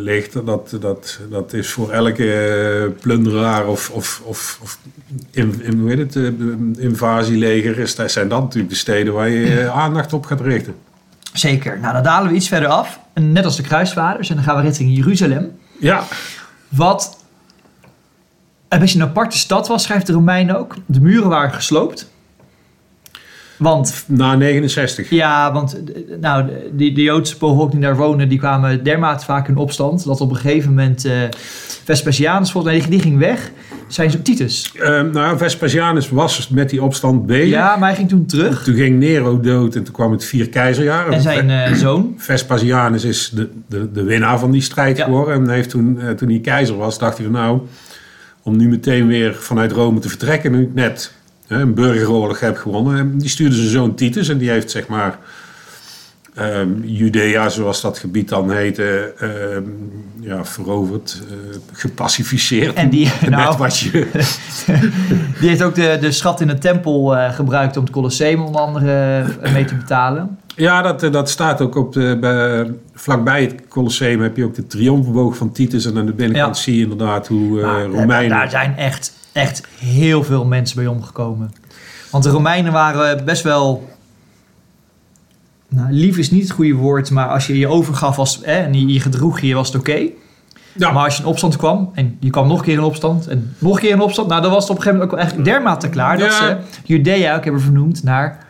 ligt, 0.00 0.46
dat, 0.46 0.76
dat, 0.80 1.20
dat 1.30 1.52
is 1.52 1.70
voor 1.70 1.90
elke 1.90 2.32
eh, 2.32 3.00
plunderaar 3.02 3.66
of, 3.66 3.90
of, 3.90 4.22
of, 4.24 4.58
of 4.62 4.78
in, 5.30 5.62
in, 5.62 5.78
hoe 5.78 5.88
heet 5.88 6.14
het, 6.14 6.32
invasieleger, 6.78 7.78
is, 7.78 7.94
dat 7.94 8.10
zijn 8.10 8.28
dat 8.28 8.40
natuurlijk 8.40 8.72
de 8.72 8.78
steden 8.78 9.12
waar 9.12 9.28
je 9.28 9.60
eh, 9.60 9.78
aandacht 9.78 10.12
op 10.12 10.26
gaat 10.26 10.40
richten. 10.40 10.74
Zeker. 11.32 11.78
Nou, 11.80 11.92
dan 11.92 12.02
dalen 12.02 12.30
we 12.30 12.36
iets 12.36 12.48
verder 12.48 12.68
af, 12.68 13.00
net 13.14 13.44
als 13.44 13.56
de 13.56 13.62
kruisvaarders, 13.62 14.28
en 14.28 14.34
dan 14.34 14.44
gaan 14.44 14.56
we 14.56 14.62
richting 14.62 14.96
Jeruzalem. 14.96 15.58
Ja, 15.80 16.04
Wat 16.68 17.24
een 18.68 18.78
beetje 18.78 18.98
een 18.98 19.08
aparte 19.08 19.38
stad 19.38 19.68
was, 19.68 19.82
schrijft 19.82 20.06
de 20.06 20.12
Romein 20.12 20.56
ook. 20.56 20.74
De 20.86 21.00
muren 21.00 21.28
waren 21.28 21.52
gesloopt. 21.52 22.14
Want 23.58 24.04
na 24.06 24.34
69. 24.34 25.10
Ja, 25.10 25.52
want 25.52 25.74
eh, 25.74 26.02
nou, 26.20 26.46
de, 26.76 26.92
de 26.92 27.02
Joodse 27.02 27.36
bevolking 27.38 27.70
die 27.72 27.80
daar 27.80 27.96
wonen, 27.96 28.28
die 28.28 28.38
kwamen 28.38 28.84
dermate 28.84 29.24
vaak 29.24 29.48
in 29.48 29.56
opstand. 29.56 30.04
Dat 30.04 30.20
op 30.20 30.30
een 30.30 30.36
gegeven 30.36 30.68
moment 30.68 31.04
eh 31.04 31.12
Vespasianus, 31.86 32.50
volgens 32.50 32.72
mij, 32.72 32.82
die, 32.82 32.90
die 32.90 33.00
ging 33.00 33.18
weg. 33.18 33.50
Zijn 33.88 34.10
ze 34.10 34.22
Titus. 34.22 34.72
Eh, 34.80 35.02
nou, 35.02 35.38
Vespasianus 35.38 36.10
was 36.10 36.48
met 36.48 36.70
die 36.70 36.82
opstand 36.82 37.26
bezig. 37.26 37.48
Ja, 37.48 37.76
maar 37.76 37.88
hij 37.88 37.96
ging 37.96 38.08
toen 38.08 38.26
terug. 38.26 38.62
Toen 38.64 38.74
ging 38.74 38.98
Nero 38.98 39.40
dood 39.40 39.74
en 39.74 39.84
toen 39.84 39.94
kwam 39.94 40.12
het 40.12 40.24
vier 40.24 40.48
keizerjaar. 40.48 41.08
En 41.08 41.20
zijn 41.20 41.50
eh, 41.50 41.72
zoon. 41.72 42.14
Vespasianus 42.16 43.04
is 43.04 43.30
de, 43.34 43.50
de, 43.68 43.92
de 43.92 44.02
winnaar 44.02 44.38
van 44.38 44.50
die 44.50 44.60
strijd 44.60 44.96
Ja. 44.96 45.04
geworden. 45.04 45.34
En 45.34 45.48
heeft 45.48 45.70
toen, 45.70 46.00
eh, 46.00 46.10
toen 46.10 46.28
hij 46.28 46.40
keizer 46.40 46.76
was, 46.76 46.98
dacht 46.98 47.16
hij 47.16 47.26
van 47.26 47.34
nou, 47.34 47.60
om 48.42 48.56
nu 48.56 48.68
meteen 48.68 49.06
weer 49.06 49.34
vanuit 49.34 49.72
Rome 49.72 49.98
te 49.98 50.08
vertrekken, 50.08 50.52
nu 50.52 50.62
ik 50.62 50.74
net 50.74 51.12
een 51.48 51.74
burgeroorlog 51.74 52.40
heb 52.40 52.56
gewonnen. 52.56 52.98
En 52.98 53.18
die 53.18 53.28
stuurde 53.28 53.54
zijn 53.54 53.68
zoon 53.68 53.94
Titus 53.94 54.28
en 54.28 54.38
die 54.38 54.50
heeft 54.50 54.70
zeg 54.70 54.86
maar 54.86 55.18
ehm, 56.34 56.68
Judea, 56.82 57.48
zoals 57.48 57.80
dat 57.80 57.98
gebied 57.98 58.28
dan 58.28 58.50
heette, 58.50 59.14
ehm, 59.18 59.62
ja, 60.20 60.44
veroverd, 60.44 61.22
eh, 61.30 61.36
gepacificeerd. 61.72 62.74
En 62.74 62.90
die- 62.90 63.10
nou. 63.30 63.56
wat 63.56 63.78
je... 63.78 63.90
Die 65.40 65.48
heeft 65.48 65.62
ook 65.62 65.74
de, 65.74 65.96
de 66.00 66.12
schat 66.12 66.40
in 66.40 66.46
de 66.46 66.58
tempel 66.58 67.16
eh, 67.16 67.34
gebruikt 67.34 67.76
om 67.76 67.82
het 67.84 67.92
Colosseum 67.92 68.40
onder 68.42 68.60
andere 68.60 69.24
eh, 69.40 69.52
mee 69.52 69.64
te 69.64 69.74
betalen. 69.74 70.38
Ja, 70.56 70.82
dat, 70.82 71.12
dat 71.12 71.30
staat 71.30 71.60
ook 71.60 71.74
op 71.74 71.92
de, 71.92 72.16
bij, 72.20 72.70
vlakbij 72.94 73.42
het 73.42 73.54
Colosseum 73.68 74.20
heb 74.22 74.36
je 74.36 74.44
ook 74.44 74.54
de 74.54 74.66
triomfboog 74.66 75.36
van 75.36 75.52
Titus. 75.52 75.84
En 75.86 75.98
aan 75.98 76.06
de 76.06 76.12
binnenkant 76.12 76.56
Ja. 76.56 76.62
zie 76.62 76.76
je 76.76 76.82
inderdaad 76.82 77.26
hoe 77.26 77.60
Maar, 77.60 77.84
Romeinen... 77.84 78.36
Daar 78.36 78.50
zijn 78.50 78.76
echt, 78.76 79.12
echt 79.36 79.62
heel 79.78 80.24
veel 80.24 80.44
mensen 80.44 80.76
bij 80.76 80.86
omgekomen. 80.86 81.52
Want 82.10 82.24
de 82.24 82.30
Romeinen 82.30 82.72
waren 82.72 83.24
best 83.24 83.42
wel... 83.42 83.88
Nou, 85.68 85.92
lief 85.92 86.16
is 86.18 86.30
niet 86.30 86.42
het 86.42 86.50
goede 86.50 86.74
woord, 86.74 87.10
maar 87.10 87.28
als 87.28 87.46
je 87.46 87.58
je 87.58 87.68
overgaf 87.68 88.16
was, 88.16 88.40
hè, 88.42 88.52
en 88.52 88.74
je, 88.74 88.92
je 88.92 89.00
gedroeg 89.00 89.40
je, 89.40 89.54
was 89.54 89.66
het 89.72 89.76
oké. 89.76 90.08
Ja. 90.72 90.92
Maar 90.92 91.04
als 91.04 91.16
je 91.16 91.22
in 91.22 91.28
opstand 91.28 91.56
kwam, 91.56 91.90
en 91.94 92.16
je 92.20 92.30
kwam 92.30 92.48
nog 92.48 92.58
een 92.58 92.64
keer 92.64 92.74
in 92.74 92.80
opstand, 92.82 93.26
en 93.26 93.54
nog 93.58 93.74
een 93.74 93.80
keer 93.80 93.90
in 93.90 94.00
opstand, 94.00 94.28
nou 94.28 94.42
dan 94.42 94.50
was 94.50 94.62
het 94.62 94.70
op 94.70 94.76
een 94.76 94.82
gegeven 94.82 95.06
moment 95.06 95.22
ook 95.24 95.30
wel 95.34 95.40
echt 95.40 95.44
dermate 95.44 95.88
klaar 95.88 96.18
dat 96.18 96.32
ze 96.32 96.56
Judea 96.84 97.36
ook 97.36 97.44
hebben 97.44 97.62
vernoemd 97.62 98.02
naar... 98.02 98.44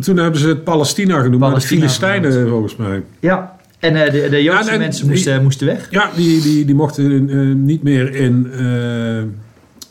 Toen 0.00 0.16
hebben 0.16 0.40
ze 0.40 0.48
het 0.48 0.64
Palestina 0.64 1.20
genoemd, 1.20 1.40
maar 1.40 1.48
de 1.48 1.54
Palestina 1.54 1.80
Filistijnen 1.80 2.48
volgens 2.48 2.76
mij. 2.76 3.02
Ja. 3.20 3.56
En 3.78 4.04
eh, 4.04 4.12
de, 4.12 4.28
de 4.28 4.42
Joodse 4.42 4.64
Ja, 4.64 4.72
en- 4.72 4.78
mensen 4.78 5.08
moesten, 5.08 5.42
moesten 5.42 5.66
weg. 5.66 5.86
Ja, 5.90 6.10
die, 6.16 6.40
die, 6.40 6.64
die 6.64 6.74
mochten 6.74 7.28
eh, 7.30 7.54
niet 7.54 7.82
meer 7.82 8.14
in, 8.14 8.50
eh, 8.52 9.22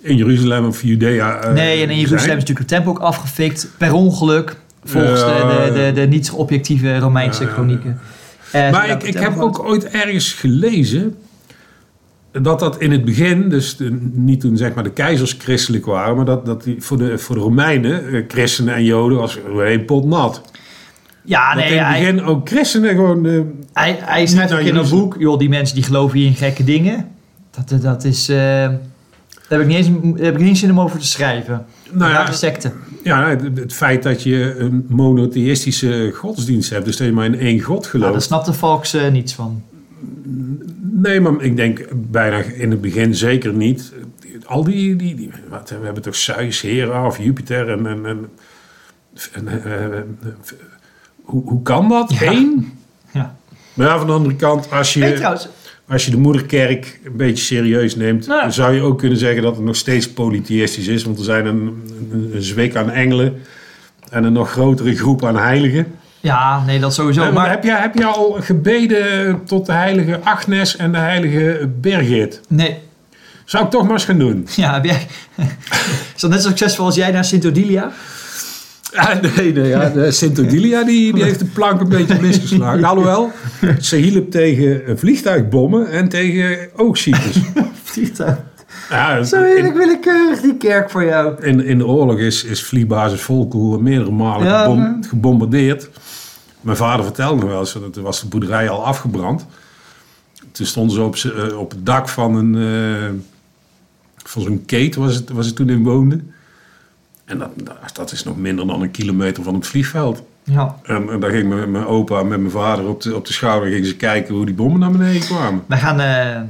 in 0.01 0.17
Jeruzalem 0.17 0.65
of 0.65 0.81
Judea 0.81 1.39
eh, 1.41 1.53
Nee, 1.53 1.83
en 1.83 1.89
in 1.89 1.95
Jeruzalem 1.99 2.37
is 2.37 2.43
natuurlijk 2.43 2.69
de 2.69 2.75
tempel 2.75 2.91
ook 2.91 2.99
afgefikt. 2.99 3.69
Per 3.77 3.93
ongeluk. 3.93 4.55
Volgens 4.83 5.19
de, 5.21 5.71
de, 5.73 5.81
de, 5.93 6.01
de 6.01 6.07
niet 6.07 6.31
objectieve 6.31 6.97
Romeinse 6.97 7.45
chronieken. 7.45 7.99
Eh, 8.51 8.71
Maar 8.71 8.89
ik, 8.89 9.03
ik 9.03 9.17
heb 9.19 9.37
ook 9.37 9.63
ooit 9.63 9.85
ergens 9.89 10.33
gelezen 10.33 11.15
dat 12.31 12.59
dat 12.59 12.81
in 12.81 12.91
het 12.91 13.05
begin, 13.05 13.49
dus 13.49 13.77
de- 13.77 14.09
niet 14.13 14.39
toen 14.39 14.57
zeg 14.57 14.73
maar 14.73 14.83
de 14.83 14.91
keizers 14.91 15.35
christelijk 15.39 15.85
waren, 15.85 16.15
maar 16.15 16.25
dat, 16.25 16.45
dat 16.45 16.63
die 16.63 16.75
voor, 16.79 16.97
de, 16.97 17.17
voor 17.17 17.35
de 17.35 17.41
Romeinen, 17.41 18.07
eh, 18.13 18.23
christenen 18.27 18.73
en 18.75 18.83
joden, 18.83 19.17
was 19.17 19.37
één 19.65 19.85
pot 19.85 20.05
nat. 20.05 20.41
Ja, 21.23 21.53
dat 21.53 21.63
nee, 21.63 21.71
in 21.73 21.77
het 21.77 21.87
hij, 21.87 21.99
begin 21.99 22.21
ook 22.23 22.49
christenen 22.49 22.89
gewoon... 22.89 23.25
hij, 23.73 23.97
hij 24.01 24.25
schrijft 24.25 24.53
ook 24.53 24.59
in 24.59 24.65
Jeruzalem. 24.65 24.99
boek... 25.03 25.15
joh, 25.19 25.39
die 25.39 25.49
mensen 25.49 25.75
die 25.75 25.83
geloven 25.83 26.17
hier 26.17 26.27
in 26.27 26.35
gekke 26.35 26.63
dingen. 26.63 27.07
Dat, 27.51 27.81
dat 27.81 28.03
is... 28.03 28.29
daar 29.49 29.59
heb 29.59 29.67
ik, 29.67 29.75
niet 29.75 29.85
eens, 29.85 30.19
heb 30.21 30.33
ik 30.33 30.39
niet 30.39 30.47
eens 30.47 30.59
zin 30.59 30.71
om 30.71 30.79
over 30.79 30.99
te 30.99 31.05
schrijven. 31.05 31.65
nou 31.91 32.11
ja, 32.11 32.19
ja, 32.19 32.25
de 32.25 32.33
secte. 32.33 32.71
ja, 33.03 33.37
het, 33.53 33.73
feit 33.73 34.03
dat 34.03 34.23
je 34.23 34.55
een 34.57 34.85
monotheïstische 34.89 36.11
godsdienst 36.13 36.69
hebt, 36.69 36.85
dus 36.85 36.97
dat 36.97 37.07
je 37.07 37.13
maar 37.13 37.25
in 37.25 37.39
één 37.39 37.59
god 37.59 37.79
Nou, 37.79 37.89
gelooft. 37.89 38.11
daar 38.11 38.21
snapt 38.21 38.91
de 38.91 38.99
eh, 38.99 39.11
niets 39.11 39.33
van. 39.33 39.63
Nee, 40.81 41.19
maar 41.19 41.41
ik 41.41 41.55
denk 41.55 41.85
bijna 41.93 42.37
in 42.37 42.71
het 42.71 42.81
begin 42.81 43.15
zeker 43.15 43.53
niet. 43.53 43.93
Al 44.45 44.63
die, 44.63 44.95
die, 44.95 45.15
die 45.15 45.29
wat, 45.49 45.69
we 45.69 45.85
hebben 45.85 46.03
toch 46.03 46.15
Zeus, 46.15 46.61
Hera 46.61 47.05
of 47.05 47.17
Jupiter 47.17 47.69
en... 47.69 47.87
en, 47.87 48.05
en, 48.05 48.29
en, 49.33 49.63
eh, 49.63 49.83
eh, 49.85 50.03
hoe, 51.21 51.43
hoe 51.43 51.61
kan 51.61 51.89
dat? 51.89 52.13
Ja. 52.19 52.31
Eén? 52.31 52.77
Ja. 53.11 53.35
Maar 53.73 53.87
ja, 53.87 53.97
van 53.97 54.07
de 54.07 54.13
andere 54.13 54.35
kant, 54.35 54.71
als 54.71 54.93
Hey, 54.93 55.09
je, 55.09 55.15
trouwens, 55.15 55.47
als 55.89 56.05
je 56.05 56.11
de 56.11 56.17
moederkerk 56.17 56.99
een 57.03 57.15
beetje 57.17 57.43
serieus 57.43 57.95
neemt... 57.95 58.27
Nou. 58.27 58.41
dan 58.41 58.53
zou 58.53 58.73
je 58.73 58.81
ook 58.81 58.97
kunnen 58.97 59.17
zeggen 59.17 59.41
dat 59.41 59.55
het 59.55 59.65
nog 59.65 59.75
steeds 59.75 60.09
polytheïstisch 60.09 60.87
is. 60.87 61.03
Want 61.03 61.17
er 61.17 61.23
zijn 61.23 61.45
een, 61.45 61.83
een, 62.11 62.31
een 62.35 62.41
zweek 62.41 62.75
aan 62.75 62.89
engelen 62.91 63.41
en 64.09 64.23
een 64.23 64.33
nog 64.33 64.51
grotere 64.51 64.95
groep 64.95 65.25
aan 65.25 65.37
heiligen. 65.37 65.87
ja, 66.19 66.63
nee, 66.65 66.79
dat 66.79 66.93
sowieso. 66.93 67.23
Eh, 67.23 67.33
maar 67.33 67.49
heb, 67.49 67.63
je, 67.63 67.71
heb 67.71 67.95
je 67.95 68.05
al 68.05 68.37
gebeden 68.39 69.43
tot 69.45 69.65
de 69.65 69.71
heilige 69.71 70.19
Agnes 70.23 70.75
en 70.75 70.91
de 70.91 70.97
heilige 70.97 71.69
Birgit? 71.81 72.41
nee, 72.47 72.77
Zou 73.45 73.63
ik 73.65 73.69
toch 73.69 73.83
maar 73.83 73.91
eens 73.91 74.05
gaan 74.05 74.19
doen. 74.19 74.47
ja, 74.55 74.73
heb 74.73 74.85
jij... 74.85 75.07
is 76.15 76.21
dat 76.21 76.29
net 76.29 76.41
zo 76.41 76.47
succesvol 76.47 76.85
als 76.85 76.95
jij 76.95 77.11
naar 77.11 77.25
Sint-Odilia? 77.25 77.91
Ah, 78.93 79.21
nee, 79.37 79.53
nee, 79.53 79.67
ja, 79.67 80.11
Sint 80.11 80.39
Odilia 80.39 80.83
die, 80.83 81.13
die 81.13 81.23
heeft 81.23 81.39
de 81.39 81.45
plank 81.45 81.81
een 81.81 81.89
beetje 81.89 82.21
misgeslagen. 82.21 82.83
Alhoewel, 82.83 83.31
ze 83.81 83.95
hielp 83.95 84.31
tegen 84.31 84.99
vliegtuigbommen 84.99 85.91
en 85.91 86.09
tegen 86.09 86.57
oogziektes. 86.75 87.37
Vliegtuig. 87.83 88.37
Ja, 88.89 89.23
Zo 89.23 89.43
heerlijk 89.43 89.77
willekeurig 89.77 90.41
die 90.41 90.57
kerk 90.57 90.89
voor 90.89 91.03
jou. 91.03 91.43
in, 91.45 91.65
in 91.65 91.77
de 91.77 91.85
oorlog 91.85 92.17
is, 92.17 92.43
is 92.43 92.63
vliegbasis 92.63 93.21
Volkel 93.21 93.79
meerdere 93.79 94.11
malen 94.11 94.47
Ja, 94.47 94.61
gebom- 94.61 94.77
maar- 94.79 94.97
gebombardeerd. 95.07 95.89
Mijn 96.61 96.77
vader 96.77 97.05
vertelde 97.05 97.43
me 97.45 97.49
wel 97.49 97.59
eens, 97.59 97.73
dat 97.73 97.93
toen 97.93 98.03
was 98.03 98.21
de 98.21 98.27
boerderij 98.27 98.69
al 98.69 98.85
afgebrand. 98.85 99.45
Toen 100.51 100.65
stonden 100.65 100.95
ze 100.95 101.01
op, 101.01 101.15
eh, 101.15 101.57
op 101.59 101.69
het 101.71 101.85
dak 101.85 102.09
van 102.09 102.35
een 102.35 102.55
eh, 102.55 103.09
van 104.25 104.41
zo'n 104.41 104.63
kate 104.65 104.99
was 104.99 105.15
het, 105.15 105.29
was 105.29 105.45
het 105.45 105.55
toen 105.55 105.69
in 105.69 105.83
woonde. 105.83 106.19
En 107.29 107.41
dat, 107.93 108.11
is 108.11 108.23
nog 108.23 108.37
minder 108.37 108.67
dan 108.67 108.81
een 108.81 108.91
kilometer 108.91 109.43
van 109.43 109.53
het 109.53 109.67
vliegveld. 109.67 110.23
Ja. 110.43 110.75
En, 110.83 111.09
en 111.09 111.19
daar 111.19 111.31
ging 111.31 111.49
mijn, 111.49 111.71
mijn 111.71 111.85
opa 111.85 112.23
met 112.23 112.39
mijn 112.39 112.51
vader 112.51 112.87
op 112.87 113.01
de, 113.01 113.15
op 113.15 113.25
de 113.25 113.33
schouder 113.33 113.69
gingen 113.69 113.87
ze 113.87 113.95
kijken 113.95 114.35
hoe 114.35 114.45
die 114.45 114.55
bommen 114.55 114.79
naar 114.79 114.91
beneden 114.91 115.21
kwamen. 115.21 115.63
Wij 115.65 115.77
gaan, 115.77 115.99
eh, 115.99 116.41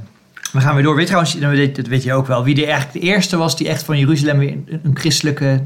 we 0.51 0.61
gaan 0.61 0.73
weer 0.73 0.83
door. 0.83 0.95
Weet 0.95 1.05
trouwens, 1.05 1.39
dat 1.73 1.87
weet 1.87 2.03
je 2.03 2.13
ook 2.13 2.27
wel, 2.27 2.43
wie 2.43 2.55
er 2.55 2.69
eigenlijk 2.69 2.93
de 2.93 3.11
eerste 3.11 3.37
was 3.37 3.57
die 3.57 3.67
echt 3.67 3.83
van 3.83 3.99
Jeruzalem 3.99 4.37
weer 4.37 4.51
een, 4.51 4.79
een 4.83 4.97
christelijke 4.97 5.61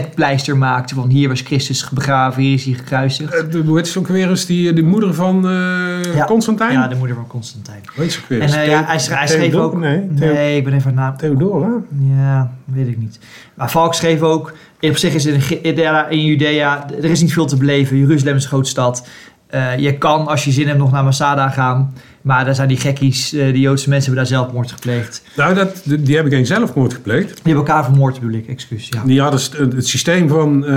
trekpleister 0.00 0.56
maakte. 0.56 0.94
Van 0.94 1.08
hier 1.08 1.28
was 1.28 1.40
Christus 1.40 1.88
begraven, 1.90 2.42
hier 2.42 2.54
is 2.54 2.64
hij 2.64 2.74
gekruisigd. 2.74 3.34
Eh, 3.34 3.50
de- 3.50 3.58
hoe 3.58 3.76
heet 3.76 3.88
ze 3.88 3.98
ook 3.98 4.06
weer 4.08 4.28
eens? 4.28 4.46
Die, 4.46 4.72
de 4.72 4.82
moeder 4.82 5.14
van 5.14 5.48
eh 5.48 6.14
Ja. 6.14 6.24
Constantijn? 6.24 6.72
Ja, 6.72 6.88
de 6.88 6.94
moeder 6.96 7.16
van 7.16 7.26
Constantijn. 7.26 7.80
Hoe 7.94 8.02
heet 8.02 8.12
ze 8.12 8.18
ook 8.22 8.28
weer 8.28 8.40
En 8.40 8.48
eh, 8.48 8.66
ja, 8.66 8.84
hij, 8.84 8.98
schre- 8.98 9.14
hij 9.14 9.26
schreef 9.26 9.50
Theodor? 9.50 9.62
ook... 9.62 9.78
Nee, 9.78 10.06
Theo- 10.16 10.32
nee, 10.32 10.56
ik 10.56 10.64
ben 10.64 10.72
even 10.72 10.94
naar 10.94 11.04
naam. 11.04 11.16
Theodora? 11.16 11.68
Ja, 12.16 12.50
weet 12.64 12.88
ik 12.88 12.98
niet. 12.98 13.18
Maar 13.54 13.70
Valk 13.70 13.94
schreef 13.94 14.20
ook, 14.20 14.52
op 14.80 14.96
zich 14.96 15.14
is 15.14 15.24
het 15.24 15.50
in, 15.50 15.76
in- 15.76 16.10
in 16.10 16.24
Judea, 16.24 16.86
er 16.98 17.04
is 17.10 17.20
niet 17.20 17.32
veel 17.32 17.46
te 17.46 17.56
beleven. 17.56 17.96
Jeruzalem 17.98 18.36
is 18.36 18.42
een 18.42 18.48
grote 18.48 18.68
stad. 18.68 19.08
Eh, 19.46 19.78
je 19.78 19.98
kan, 19.98 20.26
als 20.26 20.44
je 20.44 20.50
zin 20.52 20.66
hebt, 20.66 20.78
nog 20.78 20.92
naar 20.92 21.04
Masada 21.04 21.48
gaan. 21.48 21.92
Maar 22.24 22.44
daar 22.44 22.54
zijn 22.54 22.68
die 22.68 22.76
gekkies, 22.76 23.32
eh, 23.32 23.52
die 23.52 23.60
Joodse 23.60 23.88
mensen 23.88 24.12
hebben 24.12 24.30
daar 24.30 24.40
zelfmoord 24.40 24.72
gepleegd. 24.72 25.22
Nou, 25.36 25.54
dat, 25.54 25.82
die 25.84 26.14
hebben 26.14 26.32
geen 26.32 26.46
zelfmoord 26.46 26.94
gepleegd. 26.94 27.26
Die 27.26 27.42
hebben 27.42 27.66
elkaar 27.66 27.84
vermoord, 27.84 28.20
bedoel 28.20 28.38
ik, 28.38 28.46
excuus. 28.46 28.88
Ja. 28.90 29.02
Die 29.04 29.20
hadden 29.20 29.40
het 29.74 29.86
systeem 29.86 30.28
van, 30.28 30.64
eh, 30.64 30.70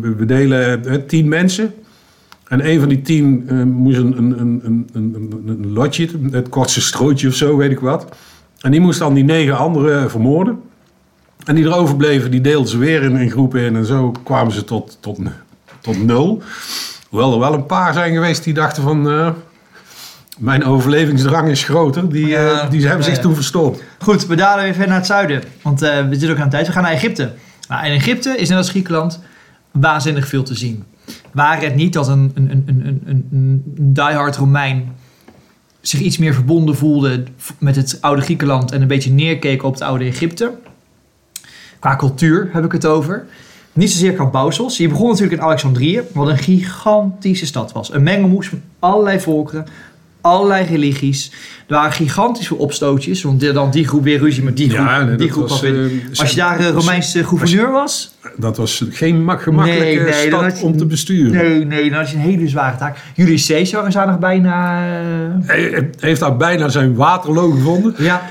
we 0.00 0.14
we 0.16 0.24
delen 0.24 0.84
eh, 0.84 0.94
tien 1.06 1.28
mensen. 1.28 1.74
En 2.48 2.68
een 2.70 2.80
van 2.80 2.88
die 2.88 3.02
tien 3.02 3.44
eh, 3.48 3.62
moest 3.62 3.98
een, 3.98 4.18
een, 4.18 4.40
een, 4.40 4.88
een, 4.92 5.42
een, 5.46 5.72
lotje, 5.72 6.08
het 6.30 6.48
kortste 6.48 6.80
strootje 6.80 7.28
of 7.28 7.34
zo, 7.34 7.56
weet 7.56 7.70
ik 7.70 7.80
wat. 7.80 8.16
En 8.60 8.70
die 8.70 8.80
moest 8.80 8.98
dan 8.98 9.14
die 9.14 9.24
negen 9.24 9.56
anderen 9.56 10.10
vermoorden. 10.10 10.60
En 11.44 11.54
die 11.54 11.64
er 11.64 11.76
overbleven, 11.76 12.30
die 12.30 12.40
deelden 12.40 12.68
ze 12.68 12.78
weer 12.78 13.02
in, 13.02 13.16
in 13.16 13.30
groepen 13.30 13.60
in. 13.60 13.76
En 13.76 13.84
zo 13.84 14.14
kwamen 14.24 14.52
ze 14.52 14.64
tot, 14.64 14.98
tot, 15.00 15.18
tot 15.80 16.04
nul. 16.04 16.42
Hoewel 17.08 17.32
er 17.32 17.38
wel 17.38 17.54
een 17.54 17.66
paar 17.66 17.92
zijn 17.92 18.14
geweest 18.14 18.44
die 18.44 18.54
dachten 18.54 18.82
van... 18.82 19.34
eh, 20.36 20.42
mijn 20.42 20.64
overlevingsdrang 20.64 21.48
is 21.48 21.64
groter. 21.64 22.08
Die, 22.08 22.36
eh, 22.36 22.70
die 22.70 22.86
hebben 22.86 23.04
zich 23.04 23.16
ja. 23.16 23.22
toen 23.22 23.34
verstopt. 23.34 23.82
Goed, 23.98 24.26
we 24.26 24.34
dalen 24.34 24.64
weer 24.64 24.72
verder 24.72 24.88
naar 24.88 24.98
het 24.98 25.06
zuiden. 25.06 25.42
Want 25.62 25.82
eh, 25.82 26.08
we 26.08 26.10
zitten 26.10 26.30
ook 26.30 26.38
aan 26.38 26.44
de 26.44 26.50
tijd. 26.50 26.66
We 26.66 26.72
gaan 26.72 26.82
naar 26.82 26.92
Egypte. 26.92 27.32
Nou, 27.68 27.86
in 27.86 27.92
Egypte 27.92 28.36
is 28.36 28.48
net 28.48 28.58
als 28.58 28.70
Griekenland 28.70 29.20
waanzinnig 29.70 30.28
veel 30.28 30.42
te 30.42 30.54
zien. 30.54 30.84
Waar 31.32 31.60
het 31.60 31.74
niet 31.74 31.92
dat 31.92 32.08
een, 32.08 32.32
een, 32.34 32.50
een, 32.50 32.64
een, 32.66 33.02
een, 33.06 33.28
een 33.32 33.62
diehard 33.92 34.36
Romein 34.36 34.92
zich 35.80 36.00
iets 36.00 36.18
meer 36.18 36.34
verbonden 36.34 36.76
voelde 36.76 37.22
met 37.58 37.76
het 37.76 37.98
oude 38.00 38.22
Griekenland 38.22 38.72
en 38.72 38.82
een 38.82 38.88
beetje 38.88 39.10
neerkeek 39.10 39.62
op 39.62 39.72
het 39.72 39.82
oude 39.82 40.04
Egypte. 40.04 40.52
Qua 41.78 41.96
cultuur 41.96 42.48
heb 42.52 42.64
ik 42.64 42.72
het 42.72 42.86
over. 42.86 43.26
Niet 43.72 43.90
zozeer 43.90 44.12
qua 44.12 44.26
bouwsels. 44.26 44.76
Je 44.76 44.88
begon 44.88 45.08
natuurlijk 45.08 45.40
in 45.40 45.46
Alexandrië, 45.46 46.02
wat 46.12 46.28
een 46.28 46.38
gigantische 46.38 47.46
stad 47.46 47.72
was. 47.72 47.92
Een 47.92 48.02
mengelmoes 48.02 48.48
van 48.48 48.60
allerlei 48.78 49.20
volkeren, 49.20 49.66
allerlei 50.22 50.64
religies. 50.66 51.30
Er 51.66 51.74
waren 51.78 51.92
gigantisch 51.92 52.46
veel 52.46 52.56
opstootjes, 52.56 53.22
want 53.22 53.54
dan 53.54 53.70
die 53.70 53.86
groep 53.88 54.02
weer 54.02 54.18
ruzie 54.18 54.42
met 54.42 54.56
die 54.56 54.70
groep. 54.70 54.86
Ja, 54.86 55.02
nee, 55.04 55.16
die 55.16 55.30
groep 55.30 55.48
was, 55.48 55.62
eh, 55.62 55.72
Als 56.18 56.30
je 56.30 56.36
daar 56.36 56.58
eh, 56.60 56.68
Romeinse 56.68 57.24
gouverneur 57.24 57.70
was, 57.72 58.14
Dat 58.36 58.56
was 58.56 58.84
geen 58.90 59.24
mak- 59.24 59.42
gemakkelijke 59.42 59.84
Nee, 59.84 59.94
nee, 60.14 60.30
dan 60.30 60.40
stad 60.50 60.58
je- 60.58 60.64
om 60.66 60.76
te 60.76 60.86
besturen. 60.86 61.32
nee, 61.32 61.64
nee, 61.64 61.90
dan 61.90 61.98
had 61.98 62.10
je 62.10 62.16
een 62.16 62.22
hele 62.22 62.48
zware 62.48 62.76
taak. 62.76 62.96
Julius 63.14 63.46
Caesar 63.46 63.86
is 63.86 63.94
daar 63.94 64.06
nog 64.06 64.18
bijna... 64.18 64.84
eh, 64.86 65.46
Hij 65.46 65.90
heeft 65.98 66.20
daar 66.20 66.36
bijna 66.36 66.68
zijn 66.68 66.94
Waterloo 66.94 67.50
gevonden. 67.50 67.94
Ja, 67.98 68.22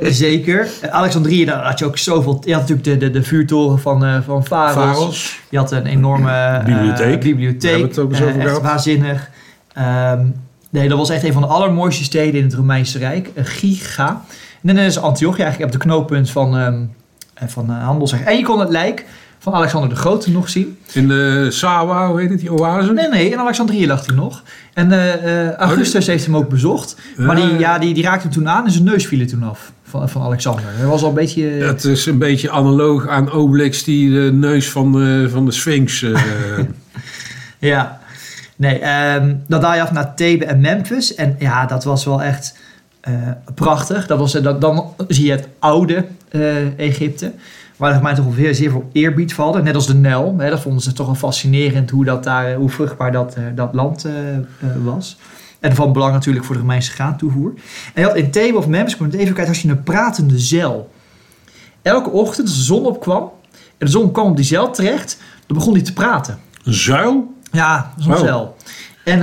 zeker. 0.00 0.68
Alexandrië, 0.90 1.44
daar 1.44 1.64
had 1.64 1.78
je 1.78 1.84
ook 1.84 1.98
zoveel... 1.98 2.42
Je 2.46 2.52
had 2.54 2.60
natuurlijk 2.68 3.00
de, 3.00 3.06
de, 3.06 3.10
de 3.18 3.22
vuurtoren 3.22 3.78
van, 3.78 4.22
van. 4.24 4.44
Pharos. 4.44 5.40
Je 5.48 5.58
had 5.58 5.72
een 5.72 5.86
enorme 5.86 6.62
Bibliotheek. 6.64 7.20
bibliotheek. 7.20 7.60
Daar 7.62 7.70
hebben 7.70 7.88
het 7.88 7.98
ook 7.98 8.10
eens 8.10 8.20
over 8.22 8.34
echt 8.34 8.46
gehad. 8.46 8.62
waanzinnig. 8.62 9.30
Ehm, 9.74 10.26
nee, 10.74 10.88
dat 10.88 10.98
was 10.98 11.10
echt 11.10 11.24
een 11.24 11.32
van 11.32 11.42
de 11.42 11.48
allermooiste 11.48 12.04
steden 12.04 12.34
in 12.40 12.44
het 12.46 12.54
Romeinse 12.54 12.98
Rijk. 12.98 13.30
Een 13.34 13.44
giga. 13.46 14.24
En 14.62 14.74
dan 14.74 14.84
is 14.84 14.98
Antiochië 14.98 15.42
eigenlijk 15.42 15.72
op 15.74 15.80
de 15.80 15.86
knooppunt 15.86 16.30
van, 16.30 16.56
eh, 16.56 17.48
van 17.48 17.70
eh, 17.70 17.84
handel. 17.84 18.06
zeg. 18.06 18.20
En 18.20 18.36
je 18.36 18.42
kon 18.44 18.60
het 18.60 18.68
lijk 18.68 19.04
van 19.38 19.54
Alexander 19.54 19.88
de 19.90 19.96
Grote 19.96 20.30
nog 20.30 20.48
zien. 20.48 20.78
In 20.92 21.08
de 21.08 21.46
Sawa, 21.50 22.08
hoe 22.08 22.20
heet 22.20 22.30
het, 22.30 22.40
die 22.40 22.52
oase? 22.52 22.92
Nee, 22.92 23.08
nee, 23.08 23.30
in 23.30 23.38
Alexandrië 23.38 23.86
lag 23.86 24.06
hij 24.06 24.14
nog. 24.14 24.42
En 24.74 24.92
eh, 24.92 25.46
eh, 25.46 25.52
Augustus 25.54 26.06
heeft 26.06 26.24
hem 26.24 26.36
ook 26.36 26.48
bezocht. 26.48 26.96
Maar 27.16 27.36
die, 27.36 27.58
ja, 27.58 27.78
die, 27.78 27.94
die 27.94 28.02
raakte 28.02 28.22
hem 28.22 28.32
toen 28.36 28.48
aan 28.48 28.64
en 28.64 28.70
zijn 28.70 28.84
neus 28.84 29.06
viel 29.06 29.20
er 29.20 29.26
toen 29.26 29.42
af 29.42 29.72
van, 29.82 30.08
van 30.08 30.22
Alexander. 30.22 30.64
Hij 30.66 30.86
was 30.86 31.02
al 31.02 31.08
een 31.08 31.14
beetje... 31.14 31.50
eh, 31.58 31.66
Het 31.66 31.84
is 31.84 32.06
een 32.06 32.18
beetje 32.18 32.50
analoog 32.50 33.08
aan 33.08 33.30
Obelix 33.30 33.84
die 33.84 34.10
de 34.10 34.32
neus 34.32 34.70
van 34.70 34.92
de, 34.92 35.26
van 35.30 35.44
de 35.44 35.52
Sphinx... 35.52 36.02
eh, 36.02 36.20
Ja. 37.58 38.00
Nee, 38.56 38.78
ehm 38.78 39.34
dan 39.46 39.60
daal 39.60 39.74
je 39.74 39.82
af 39.82 39.92
naar 39.92 40.14
Thebe 40.14 40.44
en 40.44 40.60
Memphis. 40.60 41.14
En 41.14 41.36
ja, 41.38 41.66
dat 41.66 41.84
was 41.84 42.04
wel 42.04 42.22
echt 42.22 42.58
eh, 43.00 43.12
prachtig. 43.54 44.06
Dat 44.06 44.18
was, 44.18 44.32
dat, 44.32 44.60
dan 44.60 44.94
zie 45.08 45.26
je 45.26 45.30
het 45.30 45.48
oude 45.58 46.04
eh, 46.28 46.78
Egypte. 46.78 47.32
Waar 47.76 48.02
mij 48.02 48.14
toch 48.14 48.34
weer 48.34 48.54
zeer 48.54 48.70
veel 48.70 48.90
eerbied 48.92 49.34
valde. 49.34 49.62
Net 49.62 49.74
als 49.74 49.86
de 49.86 49.94
Nijl. 49.94 50.34
Hè, 50.38 50.50
dat 50.50 50.60
vonden 50.60 50.82
ze 50.82 50.92
toch 50.92 51.06
wel 51.06 51.14
fascinerend 51.14 51.90
hoe, 51.90 52.04
dat 52.04 52.24
daar, 52.24 52.50
eh, 52.50 52.56
hoe 52.56 52.70
vruchtbaar 52.70 53.12
dat, 53.12 53.36
dat 53.54 53.74
land 53.74 54.06
was. 54.84 55.18
En 55.60 55.74
van 55.74 55.92
belang 55.92 56.12
natuurlijk 56.12 56.44
voor 56.44 56.54
de 56.54 56.60
Romeinse 56.60 56.90
graantoevoer. 56.90 57.52
En 57.94 58.02
je 58.02 58.06
had 58.08 58.16
in 58.16 58.30
Thebe 58.30 58.58
of 58.58 58.66
Memphis, 58.66 58.94
ik 58.94 59.00
moet 59.00 59.14
even 59.14 59.34
kijken, 59.34 59.52
als 59.52 59.62
je 59.62 59.68
een 59.68 59.82
pratende 59.82 60.38
zeil. 60.38 60.90
Elke 61.82 62.10
ochtend 62.10 62.48
als 62.48 62.56
de 62.56 62.62
zon 62.62 62.86
opkwam 62.86 63.30
en 63.78 63.86
de 63.86 63.92
zon 63.92 64.12
kwam 64.12 64.30
op 64.30 64.36
die 64.36 64.44
zeil 64.44 64.70
terecht, 64.70 65.18
dan 65.46 65.56
begon 65.56 65.72
hij 65.72 65.82
te 65.82 65.92
praten. 65.92 66.38
een 66.64 66.74
zuil? 66.74 67.33
Ja, 67.54 67.90
zo'n 67.98 68.12
Oh. 68.12 68.18
zeil. 68.20 68.56
En 69.04 69.18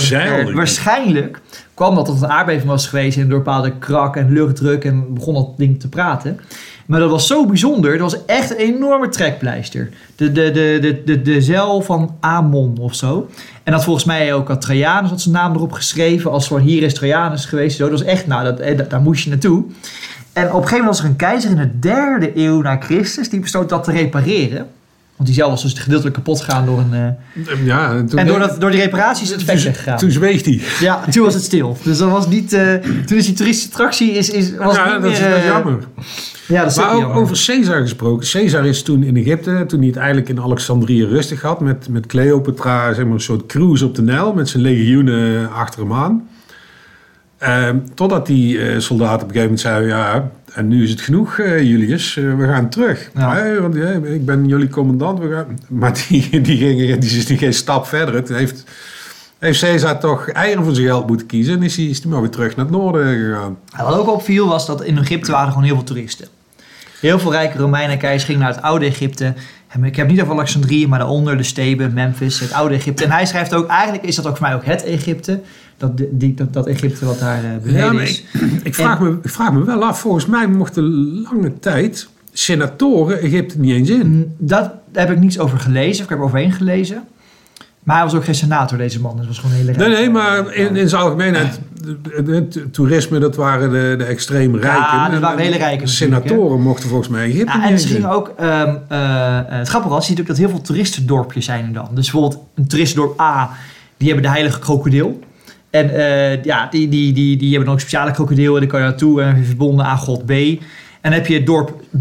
zeil. 0.00 0.48
eh, 0.48 0.54
waarschijnlijk 0.54 1.40
kwam 1.74 1.94
dat 1.94 2.08
omdat 2.08 2.22
een 2.22 2.34
aardbeving 2.36 2.66
was 2.68 2.86
geweest 2.86 3.16
en 3.18 3.28
door 3.28 3.38
bepaalde 3.38 3.72
krak 3.78 4.16
en 4.16 4.32
luchtdruk 4.32 4.84
en 4.84 5.14
begon 5.14 5.34
dat 5.34 5.48
ding 5.56 5.80
te 5.80 5.88
praten. 5.88 6.40
Maar 6.86 7.00
dat 7.00 7.10
was 7.10 7.26
zo 7.26 7.46
bijzonder. 7.46 7.98
Dat 7.98 8.12
was 8.12 8.24
echt 8.24 8.50
een 8.50 8.56
enorme 8.56 9.08
trekpleister. 9.08 9.88
De, 10.16 10.32
de, 10.32 10.50
de, 10.50 10.78
de, 10.80 11.02
de, 11.04 11.22
de 11.22 11.40
zeil 11.42 11.80
van 11.82 12.16
Amon 12.20 12.76
of 12.80 12.94
zo. 12.94 13.28
En 13.62 13.72
dat 13.72 13.84
volgens 13.84 14.04
mij 14.04 14.34
ook 14.34 14.48
had 14.48 14.60
Trajanus 14.60 15.10
had 15.10 15.20
zijn 15.20 15.34
naam 15.34 15.54
erop 15.54 15.72
geschreven. 15.72 16.30
Als 16.30 16.46
van 16.48 16.60
hier 16.60 16.82
is 16.82 16.94
Trajanus 16.94 17.44
geweest. 17.44 17.76
Zo. 17.76 17.82
Dat 17.88 17.98
was 17.98 18.08
echt, 18.08 18.26
nou, 18.26 18.44
dat, 18.44 18.60
eh, 18.60 18.78
daar 18.88 19.00
moest 19.00 19.24
je 19.24 19.30
naartoe. 19.30 19.64
En 20.32 20.46
op 20.46 20.48
een 20.54 20.68
gegeven 20.68 20.76
moment 20.76 20.86
was 20.86 20.98
er 20.98 21.04
een 21.04 21.16
keizer 21.16 21.50
in 21.50 21.56
de 21.56 21.78
derde 21.78 22.30
eeuw 22.36 22.60
na 22.60 22.76
Christus. 22.80 23.28
Die 23.28 23.40
besloot 23.40 23.68
dat 23.68 23.84
te 23.84 23.92
repareren. 23.92 24.66
Want 25.18 25.30
die 25.30 25.38
zeil 25.38 25.50
was 25.50 25.62
dus 25.62 25.72
gedeeltelijk 25.72 26.14
kapot 26.16 26.40
gegaan 26.40 26.66
door 26.66 26.78
een... 26.78 27.16
eh, 27.44 27.64
Ja, 27.64 27.90
en 27.94 28.06
toen, 28.06 28.18
en 28.18 28.26
door, 28.26 28.38
dat, 28.38 28.60
door 28.60 28.70
die 28.70 28.80
reparaties 28.80 29.22
is 29.22 29.30
het 29.30 29.38
toen, 29.38 29.46
weggegaan. 29.46 29.98
toen 29.98 30.10
zweeg 30.10 30.44
hij. 30.44 30.60
ja, 30.80 31.04
toen 31.10 31.24
was 31.24 31.34
het 31.34 31.42
stil. 31.42 31.76
Dus 31.82 31.98
dat 31.98 32.10
was 32.10 32.28
niet... 32.28 32.52
eh, 32.52 32.74
toen 33.06 33.16
is 33.16 33.24
die 33.26 33.34
toeristische 33.34 33.70
attractie 33.70 34.10
is, 34.12 34.30
is, 34.30 34.56
was 34.56 34.76
Ja, 34.76 34.92
niet 34.92 35.02
dat 35.02 35.12
is, 35.12 35.20
meer... 35.20 35.28
dat 35.28 35.38
is 35.38 35.44
eh, 35.44 35.50
jammer. 35.50 35.78
Ja, 36.48 36.62
dat 36.62 36.70
is 36.70 36.76
Maar 36.76 36.86
ook 36.88 36.94
ook 36.94 37.00
jammer. 37.00 37.16
over 37.22 37.42
Caesar 37.46 37.80
gesproken. 37.80 38.28
Caesar 38.30 38.66
is 38.66 38.82
toen 38.82 39.02
in 39.02 39.16
Egypte, 39.16 39.64
toen 39.68 39.78
hij 39.78 39.88
het 39.88 39.96
eigenlijk 39.96 40.28
in 40.28 40.40
Alexandrië 40.40 41.04
rustig 41.04 41.42
had, 41.42 41.60
met, 41.60 41.88
met 41.90 42.06
Cleopatra, 42.06 42.92
zeg 42.94 43.04
maar 43.04 43.14
een 43.14 43.20
soort 43.20 43.46
cruise 43.46 43.84
op 43.84 43.94
de 43.94 44.02
Nijl, 44.02 44.32
met 44.32 44.48
zijn 44.48 44.62
legioenen 44.62 45.50
achter 45.52 45.80
hem 45.80 45.92
aan. 45.92 46.28
Ehm, 47.38 47.78
totdat 47.94 48.26
die 48.26 48.60
eh, 48.60 48.78
soldaten 48.78 49.22
op 49.22 49.34
een 49.34 49.40
gegeven 49.40 49.42
moment 49.42 49.60
zeiden, 49.60 49.88
ja, 49.88 50.30
en 50.54 50.68
nu 50.68 50.82
is 50.82 50.90
het 50.90 51.00
genoeg, 51.00 51.38
eh, 51.38 51.62
Julius, 51.62 52.16
Eh, 52.16 52.36
we 52.36 52.46
gaan 52.46 52.68
terug. 52.68 53.10
Ja. 53.14 53.60
Want 53.60 53.76
ik 54.04 54.24
ben 54.24 54.46
jullie 54.46 54.68
commandant. 54.68 55.18
We 55.18 55.32
gaan... 55.32 55.58
Maar 55.68 56.04
die, 56.08 56.28
die, 56.40 56.56
gingen, 56.56 57.00
die 57.00 57.38
geen 57.38 57.54
stap 57.54 57.86
verder. 57.86 58.14
Het 58.14 58.28
heeft, 58.28 58.64
heeft 59.38 59.60
Caesar 59.60 60.00
toch 60.00 60.28
eieren 60.28 60.64
voor 60.64 60.74
zijn 60.74 60.86
geld 60.86 61.06
moeten 61.06 61.26
kiezen 61.26 61.54
en 61.54 61.62
is 61.62 61.76
hij, 61.76 61.84
is 61.84 62.02
hij 62.02 62.10
maar 62.10 62.20
weer 62.20 62.30
terug 62.30 62.56
naar 62.56 62.64
het 62.64 62.74
noorden 62.74 63.16
gegaan. 63.16 63.58
Wat 63.76 63.98
ook 63.98 64.08
opviel 64.12 64.48
was 64.48 64.66
dat 64.66 64.84
in 64.84 64.98
Egypte 64.98 65.30
waren 65.30 65.48
gewoon 65.48 65.64
heel 65.64 65.74
veel 65.74 65.84
toeristen. 65.84 66.28
Heel 67.00 67.18
veel 67.18 67.32
rijke 67.32 67.58
Romeinen 67.58 67.92
en 67.92 67.98
keizers 67.98 68.24
gingen 68.24 68.40
naar 68.40 68.54
het 68.54 68.62
oude 68.62 68.86
Egypte. 68.86 69.34
En 69.68 69.84
Ik 69.84 69.96
heb 69.96 70.08
niet 70.08 70.20
over 70.20 70.32
Alexandrië, 70.32 70.86
maar 70.86 70.98
daaronder 70.98 71.36
de 71.36 71.42
Steben, 71.42 71.94
Memphis, 71.94 72.40
het 72.40 72.52
oude 72.52 72.74
Egypte. 72.74 73.04
En 73.04 73.10
hij 73.10 73.26
schrijft 73.26 73.54
ook, 73.54 73.68
eigenlijk 73.68 74.04
is 74.04 74.14
dat 74.14 74.26
ook 74.26 74.36
voor 74.36 74.46
mij 74.46 74.54
ook 74.54 74.64
het 74.64 74.84
Egypte. 74.84 75.40
Dat, 75.78 75.90
die, 76.10 76.34
dat, 76.34 76.52
dat 76.52 76.66
Egypte 76.66 77.04
wat 77.04 77.18
daar 77.18 77.44
eh, 77.44 77.50
beneden 77.62 77.94
Ja, 77.94 78.00
is. 78.00 78.24
ik, 78.32 78.60
ik, 78.62 78.74
vraag 78.74 79.00
me, 79.00 79.18
ik 79.22 79.30
vraag 79.30 79.52
me 79.52 79.64
wel 79.64 79.84
af, 79.84 80.00
volgens 80.00 80.26
mij 80.26 80.46
mochten 80.48 80.82
lange 81.22 81.58
tijd 81.58 82.08
senatoren 82.32 83.20
Egypte 83.20 83.58
niet 83.58 83.72
eens 83.72 83.90
in. 83.90 84.34
Dat 84.38 84.70
daar 84.92 85.06
heb 85.06 85.16
ik 85.16 85.20
niets 85.22 85.38
over 85.38 85.58
gelezen, 85.58 85.96
of 85.98 86.02
ik 86.02 86.08
heb 86.08 86.18
er 86.18 86.24
overheen 86.24 86.52
gelezen. 86.52 87.02
Maar 87.82 87.96
hij 87.96 88.04
was 88.04 88.14
ook 88.14 88.24
geen 88.24 88.34
senator, 88.34 88.78
deze 88.78 89.00
man. 89.00 89.16
Dus 89.16 89.26
was 89.26 89.38
gewoon 89.38 89.50
een 89.52 89.58
hele 89.58 89.70
Nee, 89.72 89.86
rijke- 89.88 90.00
nee, 90.00 90.10
maar 90.10 90.54
in, 90.54 90.76
in 90.76 90.88
zijn 90.88 91.02
algemeenheid, 91.02 91.60
het, 92.26 92.72
toerisme, 92.72 93.18
dat 93.18 93.36
waren 93.36 93.70
de, 93.70 93.94
de 93.98 94.04
extreem 94.04 94.56
rijken. 94.56 95.10
dat 95.10 95.20
waren 95.20 95.38
En- 95.38 95.44
hele 95.44 95.56
rijken 95.56 95.86
natuurlijk, 95.86 96.24
Senatoren 96.26 96.60
mochten 96.60 96.88
volgens 96.88 97.08
mij 97.08 97.24
Egypte 97.30 97.58
Ja, 97.58 97.68
en 97.70 97.78
ze 97.78 97.88
in. 97.88 97.94
gingen 97.94 98.10
ook, 98.10 98.32
ehm, 98.36 98.74
eh, 98.88 99.38
eh, 99.38 99.44
het 99.48 99.68
grappige 99.68 99.92
was, 99.94 100.06
je 100.06 100.10
ziet 100.10 100.20
ook 100.20 100.26
dat 100.26 100.36
heel 100.36 100.48
veel 100.48 100.60
toeristendorpjes 100.60 101.44
zijn 101.44 101.64
er 101.66 101.72
dan. 101.72 101.88
Dus 101.94 102.10
bijvoorbeeld 102.10 102.42
een 102.54 102.66
toeristendorp 102.66 103.20
A, 103.20 103.50
die 103.96 104.06
hebben 104.06 104.24
de 104.26 104.30
heilige 104.32 104.58
krokodil. 104.58 105.18
En 105.70 105.94
eh, 105.94 106.42
ja, 106.44 106.66
die, 106.70 106.88
die, 106.88 107.12
die, 107.12 107.36
die 107.36 107.48
hebben 107.48 107.64
dan 107.64 107.74
ook 107.74 107.80
speciale 107.80 108.10
krokodil 108.10 108.54
en 108.54 108.60
die 108.60 108.68
kan 108.68 108.80
je 108.80 108.86
naartoe 108.86 109.20
en 109.20 109.24
dan 109.26 109.34
heb 109.34 109.42
je 109.42 109.48
verbonden 109.48 109.84
aan 109.86 109.98
god 109.98 110.26
B. 110.26 110.30
En 110.30 110.58
dan 111.00 111.12
heb 111.12 111.26
je 111.26 111.34
het 111.34 111.46
dorp 111.46 111.70
B, 111.96 112.00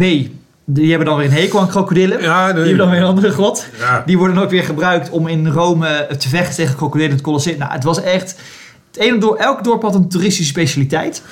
die 0.66 0.90
hebben 0.90 1.06
dan 1.08 1.18
weer 1.18 1.26
een 1.26 1.32
hekel 1.32 1.60
aan 1.60 1.68
krokodillen. 1.68 2.22
Ja, 2.22 2.44
nee. 2.46 2.54
Die 2.54 2.62
hebben 2.62 2.78
dan 2.78 2.90
weer 2.90 3.00
een 3.00 3.06
andere 3.08 3.32
god. 3.32 3.68
Ja. 3.80 4.04
Die 4.06 4.18
worden 4.18 4.36
dan 4.36 4.44
ook 4.46 4.50
weer 4.52 4.64
gebruikt 4.64 5.10
om 5.10 5.28
in 5.28 5.48
Rome 5.48 6.08
te 6.18 6.30
vechten 6.30 6.56
tegen 6.56 6.76
krokodillen 6.76 7.10
in 7.10 7.16
het 7.16 7.26
Colosseum. 7.26 7.58
Nou, 7.58 7.72
het 7.72 7.84
was 7.84 8.02
echt... 8.02 8.40
Het 8.92 9.06
ene 9.06 9.18
dorp, 9.18 9.38
elk 9.40 9.64
dorp 9.64 9.82
had 9.82 9.96
een 9.96 10.10
toeristische 10.10 10.52
specialiteit. 10.52 11.24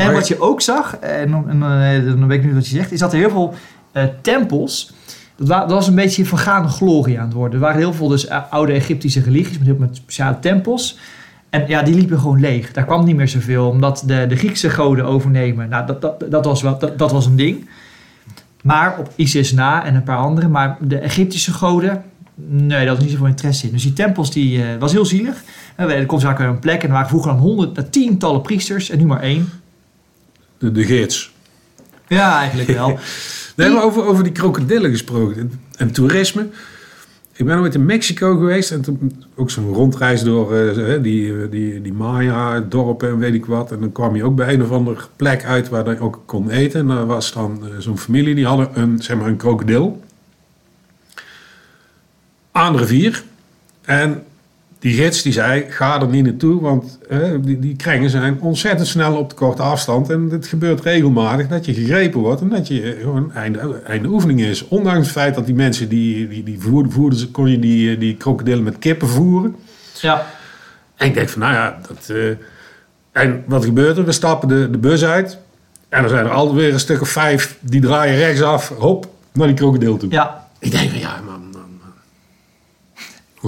En 0.00 0.12
wat 0.12 0.28
je 0.28 0.40
ook 0.40 0.60
zag, 0.60 0.96
en, 0.96 1.30
dan- 1.30 1.48
en 1.50 1.60
dan, 1.60 2.18
dan 2.18 2.28
weet 2.28 2.38
ik 2.38 2.44
nu 2.44 2.54
wat 2.54 2.68
je 2.68 2.76
zegt, 2.76 2.92
is 2.92 2.98
dat 2.98 3.12
er 3.12 3.18
heel 3.18 3.30
veel 3.30 3.54
eh, 3.92 4.04
tempels. 4.20 4.92
Dat, 5.36 5.48
wa- 5.48 5.60
dat 5.60 5.70
was 5.70 5.86
een 5.88 5.94
beetje 5.94 6.24
vergane 6.24 6.68
glorie 6.68 7.18
aan 7.18 7.24
het 7.24 7.34
worden. 7.34 7.54
Er 7.54 7.60
waren 7.64 7.78
heel 7.80 7.92
veel 7.92 8.08
dus 8.08 8.26
eh, 8.26 8.38
oude 8.50 8.72
Egyptische 8.72 9.20
religies 9.20 9.58
met 9.78 9.96
speciale 9.96 10.38
tempels. 10.40 10.98
En 11.52 11.64
ja, 11.66 11.82
die 11.82 11.94
liepen 11.94 12.18
gewoon 12.18 12.40
leeg. 12.40 12.72
Daar 12.72 12.84
kwam 12.84 13.04
niet 13.04 13.16
meer 13.16 13.28
zoveel, 13.28 13.68
omdat 13.68 14.02
de, 14.06 14.26
de 14.28 14.36
Griekse 14.36 14.70
goden 14.70 15.04
overnemen. 15.04 15.68
Nou, 15.68 15.86
dat, 15.86 16.00
dat, 16.00 16.24
dat, 16.30 16.44
was 16.44 16.62
wel, 16.62 16.78
dat, 16.78 16.98
dat 16.98 17.12
was 17.12 17.26
een 17.26 17.36
ding. 17.36 17.68
Maar 18.62 18.98
op 18.98 19.10
Isis 19.16 19.52
na 19.52 19.84
en 19.84 19.94
een 19.94 20.02
paar 20.02 20.16
andere. 20.16 20.48
Maar 20.48 20.76
de 20.80 20.98
Egyptische 20.98 21.52
goden, 21.52 22.04
nee, 22.34 22.86
dat 22.86 22.94
was 22.94 23.04
niet 23.04 23.12
zoveel 23.12 23.26
interesse 23.26 23.66
in. 23.66 23.72
Dus 23.72 23.82
die 23.82 23.92
tempels, 23.92 24.30
die 24.30 24.62
eh, 24.62 24.78
was 24.78 24.92
heel 24.92 25.04
zielig. 25.04 25.42
En 25.76 25.90
er 25.90 26.06
komt 26.06 26.22
vaak 26.22 26.38
een 26.38 26.58
plek 26.58 26.82
en 26.82 26.86
er 26.86 26.92
waren 26.92 27.08
vroeger 27.08 27.30
dan 27.30 27.40
honderd, 27.40 27.78
eh, 27.78 27.84
tientallen 27.84 28.42
priesters 28.42 28.90
en 28.90 28.98
nu 28.98 29.04
maar 29.04 29.20
één. 29.20 29.48
de, 30.58 30.72
de 30.72 30.84
gids. 30.84 31.32
Ja, 32.08 32.38
eigenlijk 32.38 32.68
wel. 32.68 32.98
Nee, 33.56 33.70
maar 33.70 33.82
over, 33.82 34.04
over 34.04 34.24
die 34.24 34.32
krokodillen 34.32 34.90
gesproken 34.90 35.36
en, 35.40 35.60
en 35.76 35.92
toerisme. 35.92 36.48
Ik 37.34 37.44
ben 37.44 37.58
ooit 37.58 37.74
in 37.74 37.84
Mexico 37.84 38.36
geweest 38.36 38.70
en 38.70 38.82
toen 38.82 39.24
ook 39.34 39.50
zo'n 39.50 39.72
rondreis 39.72 40.22
door 40.22 40.56
eh, 40.56 41.02
die, 41.02 41.42
eh, 41.42 41.50
die, 41.50 41.82
die 41.82 41.92
Maya-dorpen 41.92 43.08
en 43.08 43.18
weet 43.18 43.34
ik 43.34 43.46
wat. 43.46 43.72
En 43.72 43.80
dan 43.80 43.92
kwam 43.92 44.16
je 44.16 44.24
ook 44.24 44.36
bij 44.36 44.54
een 44.54 44.62
of 44.62 44.70
andere 44.70 45.00
plek 45.16 45.44
uit 45.44 45.68
waar 45.68 45.90
je 45.90 46.00
ook 46.00 46.22
kon 46.26 46.50
eten. 46.50 46.80
En 46.80 46.86
daar 46.86 47.06
was 47.06 47.32
dan 47.32 47.60
eh, 47.64 47.78
zo'n 47.78 47.98
familie, 47.98 48.34
die 48.34 48.46
hadden 48.46 48.68
een, 48.74 49.02
zeg 49.02 49.16
maar 49.16 49.26
een 49.26 49.36
krokodil 49.36 50.02
aan 52.52 52.72
de 52.72 52.78
rivier. 52.78 53.24
En 53.82 54.24
die 54.82 54.94
gids 54.94 55.22
die 55.22 55.32
zei, 55.32 55.64
ga 55.68 56.00
er 56.00 56.08
niet 56.08 56.24
naartoe, 56.24 56.60
want 56.60 56.98
eh, 57.08 57.30
die, 57.40 57.58
die 57.58 57.76
krengen 57.76 58.10
zijn 58.10 58.40
ontzettend 58.40 58.88
snel 58.88 59.16
op 59.16 59.28
de 59.28 59.34
korte 59.34 59.62
afstand. 59.62 60.10
En 60.10 60.28
het 60.30 60.46
gebeurt 60.46 60.80
regelmatig 60.80 61.48
dat 61.48 61.64
je 61.64 61.74
gegrepen 61.74 62.20
wordt 62.20 62.40
en 62.40 62.48
dat 62.48 62.68
je 62.68 62.98
gewoon 63.00 63.32
einde, 63.32 63.80
einde 63.86 64.08
oefening 64.08 64.40
is. 64.40 64.68
Ondanks 64.68 64.98
het 65.00 65.16
feit 65.16 65.34
dat 65.34 65.46
die 65.46 65.54
mensen 65.54 65.88
die, 65.88 66.28
die, 66.28 66.42
die 66.42 66.60
voerden, 66.60 66.92
voerden 66.92 67.18
ze, 67.18 67.30
kon 67.30 67.50
je 67.50 67.58
die, 67.58 67.92
eh, 67.92 68.00
die 68.00 68.16
krokodillen 68.16 68.62
met 68.62 68.78
kippen 68.78 69.08
voeren. 69.08 69.56
Ja. 70.00 70.26
En 70.96 71.06
ik 71.06 71.14
denk 71.14 71.28
van, 71.28 71.40
nou 71.40 71.54
ja, 71.54 71.78
dat... 71.88 72.16
eh, 72.16 72.36
en 73.12 73.42
wat 73.46 73.64
gebeurt 73.64 73.96
er? 73.96 74.04
We 74.04 74.12
stappen 74.12 74.48
de, 74.48 74.70
de 74.70 74.78
bus 74.78 75.04
uit. 75.04 75.38
En 75.88 76.02
er 76.02 76.08
zijn 76.08 76.24
er 76.24 76.30
alweer 76.30 76.72
een 76.72 76.80
stuk 76.80 77.00
of 77.00 77.08
vijf 77.08 77.56
die 77.60 77.80
draaien 77.80 78.16
rechtsaf, 78.16 78.68
hop, 78.68 79.06
naar 79.32 79.46
die 79.46 79.56
krokodil 79.56 79.96
toe. 79.96 80.10
Ja. 80.10 80.40
Ik 80.58 80.70
denk 80.70 80.90
van, 80.90 80.98
ja, 80.98 81.20
man, 81.26 81.31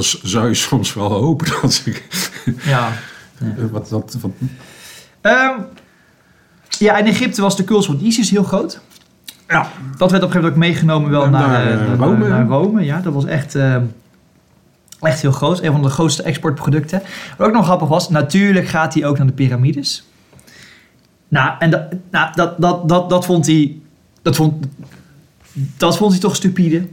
zou 0.03 0.49
je 0.49 0.55
soms 0.55 0.95
wel 0.95 1.11
hopen 1.13 1.47
dat 1.63 1.73
ze... 1.73 2.03
Ja. 2.65 2.93
wat, 3.73 3.91
wat, 3.91 4.17
wat, 4.21 4.33
Ehm, 5.25 5.61
ja, 6.69 6.97
in 6.97 7.07
Egypte 7.07 7.43
was 7.43 7.57
de 7.57 7.65
cult 7.65 7.87
van 7.87 7.99
Isis 8.03 8.31
heel 8.31 8.43
groot. 8.43 8.81
Ja. 9.49 9.69
Dat 9.97 10.11
werd 10.11 10.23
op 10.23 10.29
een 10.29 10.35
gegeven 10.35 10.41
moment 10.41 10.53
ook 10.53 10.57
meegenomen 10.57 11.11
wel 11.11 11.29
Naar, 11.29 11.49
naar, 11.49 11.67
eh, 11.67 11.73
eh, 11.73 11.89
naar, 11.89 11.97
Rome. 11.97 12.29
naar 12.29 12.47
Rome. 12.47 12.85
Ja, 12.85 13.01
dat 13.01 13.13
was 13.13 13.25
echt, 13.25 13.55
ehm, 13.55 13.83
echt 15.01 15.23
heel 15.23 15.33
groot. 15.33 15.63
Een 15.63 15.73
van 15.73 15.83
de 15.83 15.89
grootste 15.89 16.23
exportproducten. 16.23 17.03
Wat 17.37 17.47
ook 17.47 17.55
nog 17.55 17.65
grappig 17.65 17.89
was, 17.89 18.09
natuurlijk 18.09 18.67
gaat 18.67 18.95
hij 18.95 19.07
ook 19.07 19.19
naar 19.19 19.27
de 19.27 19.33
piramides. 19.33 20.09
Nou, 21.29 21.53
en 21.59 21.71
dat, 21.71 21.83
nou, 22.11 22.33
dat, 22.35 22.61
dat, 22.61 22.89
dat, 22.89 23.11
dat 23.11 23.25
vond 23.25 23.47
hij... 23.47 23.79
Dat 24.23 24.37
vond, 24.37 24.67
dat 25.77 25.97
vond 25.97 26.13
hij 26.13 26.21
toch 26.21 26.37
stupide. 26.37 26.89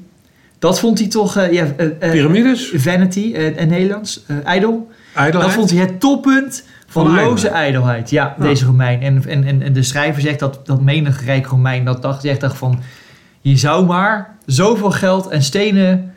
Dat 0.62 0.80
vond 0.80 1.00
hij 1.00 1.08
toch... 1.08 1.38
eh, 1.38 1.52
ja, 1.52 1.66
eh, 1.78 1.86
eh, 2.00 2.12
Pyramides? 2.12 2.72
Vanity, 2.76 3.20
in 3.20 3.68
Nederlands. 3.68 4.26
Idol. 4.56 4.90
Dat 5.32 5.52
vond 5.52 5.70
hij 5.70 5.80
het 5.80 6.00
toppunt 6.00 6.64
van, 6.88 7.06
Van 7.06 7.16
loze 7.16 7.48
ijdelheid. 7.48 8.10
Ja, 8.10 8.36
Ja. 8.38 8.44
deze 8.44 8.66
Romein. 8.66 9.02
En, 9.02 9.24
en, 9.28 9.44
en, 9.44 9.62
en 9.62 9.74
de 9.74 9.84
schrijver 9.84 10.22
zegt 10.22 10.40
dat, 10.40 10.60
dat 10.64 10.82
menig 10.82 11.26
rijk 11.26 11.46
Romein 11.46 11.86
dat 11.86 12.02
dacht, 12.02 12.22
zegt 12.22 12.42
dacht 12.42 12.58
van... 12.58 12.80
je 13.42 13.58
zou 13.58 13.86
maar 13.86 14.36
zoveel 14.46 14.92
geld 14.92 15.28
en 15.28 15.44
stenen 15.44 16.14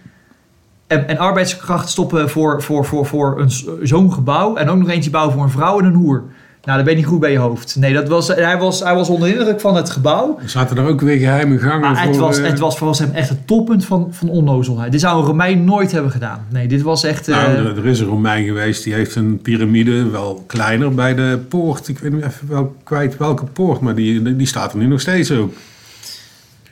en, 0.86 1.08
en 1.08 1.18
arbeidskracht 1.18 1.88
stoppen 1.88 2.30
voor, 2.30 2.62
voor, 2.62 2.84
voor, 2.84 3.06
voor 3.06 3.40
een, 3.40 3.50
zo'n 3.82 4.12
gebouw. 4.12 4.56
En 4.56 4.68
ook 4.68 4.78
nog 4.78 4.88
eentje 4.88 5.10
bouwen 5.10 5.34
voor 5.34 5.42
een 5.42 5.50
vrouw 5.50 5.78
en 5.78 5.84
een 5.84 5.94
hoer. 5.94 6.22
Nou, 6.64 6.76
dan 6.76 6.84
ben 6.86 6.94
je 6.94 7.00
niet 7.00 7.08
goed 7.10 7.20
bij 7.20 7.32
je 7.32 7.38
hoofd. 7.38 7.76
Nee, 7.76 7.92
dat 7.92 8.08
was, 8.08 8.28
hij, 8.28 8.58
was, 8.58 8.80
hij 8.80 8.94
was 8.94 9.08
onder 9.08 9.28
de 9.28 9.36
indruk 9.38 9.60
van 9.60 9.76
het 9.76 9.90
gebouw. 9.90 10.38
Er 10.42 10.48
zaten 10.48 10.76
er 10.76 10.86
ook 10.86 11.00
weer 11.00 11.18
geheime 11.18 11.58
gangen 11.58 11.80
Maar 11.80 11.96
voor... 11.96 12.06
het 12.06 12.16
was, 12.16 12.38
eh, 12.38 12.46
het 12.46 12.58
was 12.58 12.78
volgens 12.78 12.98
hem 12.98 13.10
echt 13.12 13.28
het 13.28 13.46
toppunt 13.46 13.84
van, 13.84 14.08
van 14.10 14.28
onnozelheid. 14.28 14.92
Dit 14.92 15.00
zou 15.00 15.20
een 15.20 15.26
Romein 15.26 15.64
nooit 15.64 15.92
hebben 15.92 16.10
gedaan. 16.10 16.46
Nee, 16.50 16.66
dit 16.68 16.82
was 16.82 17.04
echt... 17.04 17.28
eh, 17.28 17.36
Nou, 17.36 17.48
er, 17.56 17.78
er 17.78 17.86
is 17.86 18.00
een 18.00 18.06
Romein 18.06 18.44
geweest, 18.44 18.84
die 18.84 18.94
heeft 18.94 19.14
een 19.14 19.38
piramide, 19.42 20.10
wel 20.10 20.44
kleiner, 20.46 20.94
bij 20.94 21.14
de 21.14 21.38
poort. 21.48 21.88
Ik 21.88 21.98
weet 21.98 22.12
niet 22.12 22.24
even 22.24 22.48
wel 22.48 22.76
kwijt 22.84 23.16
welke 23.16 23.44
poort, 23.44 23.80
maar 23.80 23.94
die, 23.94 24.36
die 24.36 24.46
staat 24.46 24.72
er 24.72 24.78
nu 24.78 24.86
nog 24.86 25.00
steeds 25.00 25.30
ook. 25.30 25.52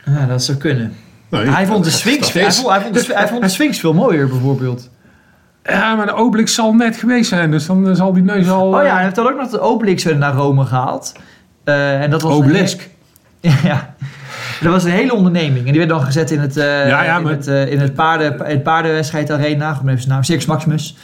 ja, 0.05 0.25
dat 0.25 0.43
zou 0.43 0.57
kunnen. 0.57 0.93
Nee, 1.29 1.45
hij, 1.45 1.65
vond 1.65 1.83
de 1.83 1.89
dat- 1.89 1.99
Sphinx, 1.99 2.19
dat 2.19 2.33
hij, 2.33 2.45
is- 2.45 2.55
vond, 2.57 2.69
hij, 2.69 2.81
vond 2.81 2.93
de, 3.07 3.13
hij 3.13 3.27
vond 3.27 3.41
de 3.41 3.49
Sphinx 3.49 3.79
veel 3.79 3.93
mooier, 3.93 4.27
bijvoorbeeld. 4.27 4.89
Ja, 5.63 5.95
maar 5.95 6.05
de 6.05 6.13
Obelix 6.13 6.53
zal 6.53 6.73
net 6.73 6.95
geweest 6.97 7.29
zijn, 7.29 7.51
dus 7.51 7.65
dan 7.65 7.95
zal 7.95 8.13
die 8.13 8.23
neus 8.23 8.49
al... 8.49 8.67
Oh 8.67 8.81
ja, 8.81 8.87
eh, 8.87 8.93
hij 8.93 9.03
heeft 9.03 9.15
dan 9.15 9.27
ook 9.27 9.37
nog 9.37 9.49
de 9.49 9.59
Obelix 9.59 10.03
weer 10.03 10.17
naar 10.17 10.33
Rome 10.33 10.65
gehaald. 10.65 11.13
Eh, 11.63 12.01
en 12.01 12.09
dat 12.09 12.21
was 12.21 12.33
Obelisk. 12.33 12.89
Een, 13.41 13.51
ja, 13.63 13.95
dat 14.61 14.71
was 14.71 14.83
een 14.83 14.91
hele 14.91 15.13
onderneming. 15.13 15.57
En 15.65 15.71
die 15.71 15.77
werd 15.77 15.89
dan 15.89 16.01
gezet 16.01 16.31
in 16.31 16.39
het, 16.39 16.57
eh 16.57 16.87
Ja, 16.87 17.03
ja, 17.03 17.17
in 17.17 17.23
maar- 17.23 17.31
het, 17.31 17.47
eh, 17.47 17.71
in 17.71 17.79
het, 17.79 17.93
paarden, 17.93 18.35
het 18.43 18.63
paardenwedstrijd 18.63 19.31
arena. 19.31 19.71
Even 19.71 19.97
zijn 19.97 20.09
naam. 20.09 20.23
Circus 20.23 20.45
Maximus. 20.45 20.97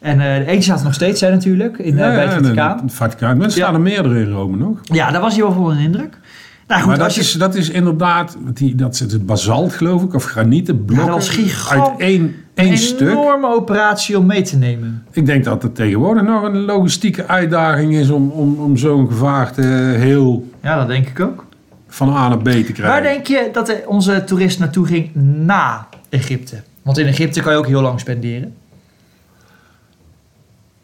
En 0.00 0.20
eh 0.20 0.36
de 0.38 0.44
eentje 0.46 0.62
staat 0.62 0.78
er 0.78 0.84
nog 0.84 0.94
steeds 0.94 1.18
zijn 1.18 1.32
natuurlijk. 1.32 1.78
In, 1.78 1.98
eh, 1.98 2.04
ja, 2.04 2.14
bij 2.14 2.24
het 2.26 2.32
Vaticaan. 2.32 2.80
Het 2.82 2.94
Vaticaan. 2.94 3.42
Er 3.42 3.50
staan 3.50 3.74
er 3.74 3.80
meerdere 3.80 4.20
in 4.20 4.30
Rome 4.30 4.56
nog. 4.56 4.78
Ja, 4.82 5.10
daar 5.10 5.20
was 5.20 5.34
hij 5.34 5.42
wel 5.42 5.52
voor 5.52 5.70
een 5.70 5.78
indruk. 5.78 6.18
Nou 6.66 6.80
goed, 6.80 6.90
maar 6.90 6.98
dat 6.98 7.14
je... 7.14 7.20
is, 7.20 7.32
dat 7.32 7.54
is 7.54 7.70
inderdaad, 7.70 8.36
die, 8.54 8.74
dat 8.74 8.94
is 8.94 9.00
het 9.00 9.26
basalt 9.26 9.72
geloof 9.72 10.02
ik, 10.02 10.14
of 10.14 10.24
granieten 10.24 10.84
blokken. 10.84 11.12
was 11.12 11.28
gigant- 11.28 11.88
Uit 11.90 12.00
één, 12.00 12.34
één 12.58 12.72
een 13.00 13.08
enorme 13.08 13.46
operatie 13.54 14.18
om 14.18 14.26
mee 14.26 14.42
te 14.42 14.56
nemen. 14.56 15.04
Ik 15.10 15.26
denk 15.26 15.44
dat 15.44 15.62
het 15.62 15.74
tegenwoordig 15.74 16.22
nog 16.22 16.42
een 16.42 16.60
logistieke 16.60 17.26
uitdaging 17.26 17.94
is 17.94 18.10
om, 18.10 18.30
om, 18.30 18.58
om 18.58 18.76
zo'n 18.76 19.06
gevaarte 19.08 19.62
heel 19.96 20.48
Ja, 20.62 20.76
dat 20.76 20.88
denk 20.88 21.06
ik 21.08 21.20
ook. 21.20 21.44
van 21.88 22.08
A 22.16 22.28
naar 22.28 22.38
B 22.38 22.44
te 22.44 22.50
krijgen. 22.50 22.82
Waar 22.82 23.02
denk 23.02 23.26
je 23.26 23.48
dat 23.52 23.74
onze 23.86 24.24
toerist 24.24 24.58
naartoe 24.58 24.86
ging 24.86 25.10
na 25.44 25.88
Egypte? 26.08 26.62
Want 26.82 26.98
in 26.98 27.06
Egypte 27.06 27.40
kan 27.40 27.52
je 27.52 27.58
ook 27.58 27.66
heel 27.66 27.80
lang 27.82 28.00
spenderen. 28.00 28.54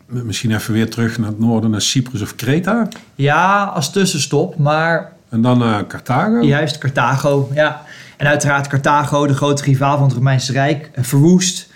Misschien 0.06 0.54
even 0.54 0.72
weer 0.72 0.90
terug 0.90 1.18
naar 1.18 1.28
het 1.28 1.38
noorden, 1.38 1.70
naar 1.70 1.80
Cyprus 1.80 2.22
of 2.22 2.34
Kreta. 2.36 2.88
Ja, 3.14 3.64
als 3.64 3.92
tussenstop, 3.92 4.56
maar 4.58 5.12
En 5.28 5.40
dan 5.42 5.58
naar 5.58 5.86
Carthago. 5.86 6.40
juist 6.42 6.78
Carthago. 6.78 7.48
Ja. 7.54 7.82
En 8.24 8.30
uiteraard 8.30 8.66
Carthago, 8.66 9.26
de 9.26 9.34
grote 9.34 9.62
rivaal 9.62 9.96
van 9.96 10.06
het 10.06 10.16
Romeinse 10.16 10.52
Rijk, 10.52 10.90
eh, 10.92 11.04
verwoest. 11.04 11.68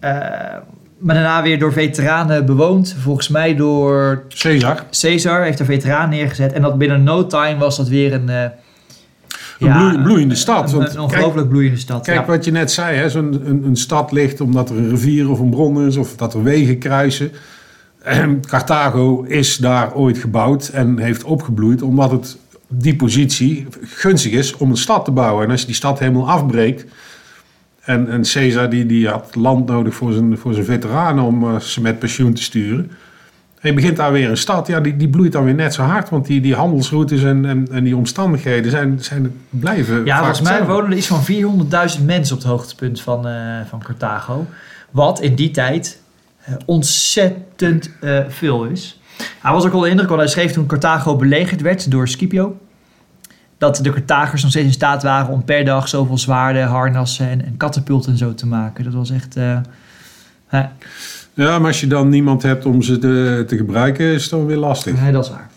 Eh, 0.00 0.10
maar 0.98 1.14
daarna 1.14 1.42
weer 1.42 1.58
door 1.58 1.72
veteranen 1.72 2.46
bewoond. 2.46 2.96
Volgens 2.98 3.28
mij 3.28 3.56
door 3.56 4.22
Caesar. 4.28 4.84
Caesar 5.00 5.42
heeft 5.42 5.60
een 5.60 5.66
veteraan 5.66 6.08
neergezet. 6.08 6.52
En 6.52 6.62
dat 6.62 6.78
binnen 6.78 7.02
no 7.02 7.26
time 7.26 7.58
was 7.58 7.76
dat 7.76 7.88
weer 7.88 8.12
een... 8.12 8.28
eh, 8.28 8.42
Een 9.58 9.72
bloei- 9.72 10.02
bloeiende 10.02 10.34
stad, 10.34 10.72
Een, 10.72 11.00
ongelooflijk 11.00 11.48
bloeiende 11.48 11.78
stad. 11.78 12.04
Kijk 12.04 12.18
ja. 12.20 12.24
wat 12.26 12.44
je 12.44 12.50
net 12.50 12.72
zei, 12.72 12.96
hè, 12.96 13.08
zo'n 13.10 13.40
een, 13.44 13.64
een 13.64 13.76
stad 13.76 14.12
ligt 14.12 14.40
omdat 14.40 14.70
er 14.70 14.76
een 14.76 14.88
rivier 14.90 15.30
of 15.30 15.38
een 15.38 15.50
bron 15.50 15.86
is 15.86 15.96
of 15.96 16.16
dat 16.16 16.34
er 16.34 16.42
wegen 16.42 16.78
kruisen. 16.78 17.30
En 18.02 18.40
Carthago 18.50 19.22
is 19.22 19.56
daar 19.56 19.94
ooit 19.94 20.18
gebouwd 20.18 20.68
en 20.68 20.98
heeft 20.98 21.24
opgebloeid 21.24 21.82
omdat 21.82 22.10
het 22.10 22.36
die 22.72 22.96
positie 22.96 23.66
gunstig 23.82 24.32
is 24.32 24.56
om 24.56 24.70
een 24.70 24.76
stad 24.76 25.04
te 25.04 25.10
bouwen. 25.10 25.44
En 25.44 25.50
als 25.50 25.60
je 25.60 25.66
die 25.66 25.74
stad 25.74 25.98
helemaal 25.98 26.28
afbreekt 26.28 26.84
en, 27.80 28.08
en 28.08 28.22
Caesar 28.22 28.70
die, 28.70 28.86
die 28.86 29.08
had 29.08 29.34
land 29.34 29.66
nodig 29.66 29.94
voor 29.94 30.12
zijn, 30.12 30.38
voor 30.38 30.54
zijn 30.54 30.64
veteranen 30.64 31.24
om 31.24 31.44
eh, 31.44 31.60
ze 31.60 31.80
met 31.80 31.98
pensioen 31.98 32.34
te 32.34 32.42
sturen. 32.42 32.90
En 33.60 33.68
je 33.68 33.74
begint 33.74 33.96
daar 33.96 34.12
weer 34.12 34.30
een 34.30 34.36
stad, 34.36 34.66
ja, 34.66 34.80
die, 34.80 34.96
die 34.96 35.08
bloeit 35.08 35.32
dan 35.32 35.44
weer 35.44 35.54
net 35.54 35.74
zo 35.74 35.82
hard. 35.82 36.08
Want 36.08 36.26
die, 36.26 36.40
die 36.40 36.54
handelsroutes 36.54 37.22
en, 37.22 37.44
en, 37.44 37.68
en 37.70 37.84
die 37.84 37.96
omstandigheden 37.96 38.70
zijn, 38.70 38.98
zijn 39.00 39.34
blijven 39.50 40.04
Ja, 40.04 40.18
volgens 40.18 40.40
mij 40.40 40.52
hetzelfde. 40.52 40.74
wonen 40.74 40.90
er 40.90 40.96
iets 40.96 41.06
van 41.06 41.98
400.000 41.98 42.04
mensen 42.04 42.36
op 42.36 42.42
het 42.42 42.50
hoogtepunt 42.50 43.00
van, 43.00 43.28
eh, 43.28 43.60
van 43.68 43.82
Carthago. 43.82 44.46
Wat 44.90 45.20
in 45.20 45.34
die 45.34 45.50
tijd 45.50 46.00
eh, 46.40 46.54
ontzettend 46.66 47.90
veel 48.28 48.64
is. 48.64 48.99
Hij 49.40 49.52
was 49.52 49.64
ook 49.64 49.82
de 49.82 49.88
indruk, 49.88 50.08
want 50.08 50.20
hij 50.20 50.30
schreef 50.30 50.52
toen 50.52 50.66
Carthago 50.66 51.16
belegerd 51.16 51.60
werd 51.60 51.90
door 51.90 52.08
Scipio. 52.08 52.56
Dat 53.58 53.76
de 53.82 53.90
Carthagers 53.90 54.42
nog 54.42 54.50
steeds 54.50 54.66
in 54.66 54.72
staat 54.72 55.02
waren 55.02 55.32
om 55.32 55.44
per 55.44 55.64
dag 55.64 55.88
zoveel 55.88 56.18
zwaarden, 56.18 56.66
harnassen 56.66 57.28
en, 57.28 57.44
en 57.44 57.56
katapulten 57.56 58.12
en 58.12 58.18
zo 58.18 58.34
te 58.34 58.46
maken. 58.46 58.84
Dat 58.84 58.92
was 58.92 59.10
echt... 59.10 59.36
eh, 59.36 59.58
hè, 60.46 60.62
Ja, 61.34 61.58
maar 61.58 61.66
als 61.66 61.80
je 61.80 61.86
dan 61.86 62.08
niemand 62.08 62.42
hebt 62.42 62.66
om 62.66 62.82
ze 62.82 62.98
te, 62.98 63.44
te 63.46 63.56
gebruiken, 63.56 64.06
is 64.06 64.22
het 64.22 64.30
dan 64.30 64.46
weer 64.46 64.56
lastig. 64.56 65.00
Nee, 65.00 65.12
dat 65.12 65.24
is 65.24 65.30
waar. 65.30 65.48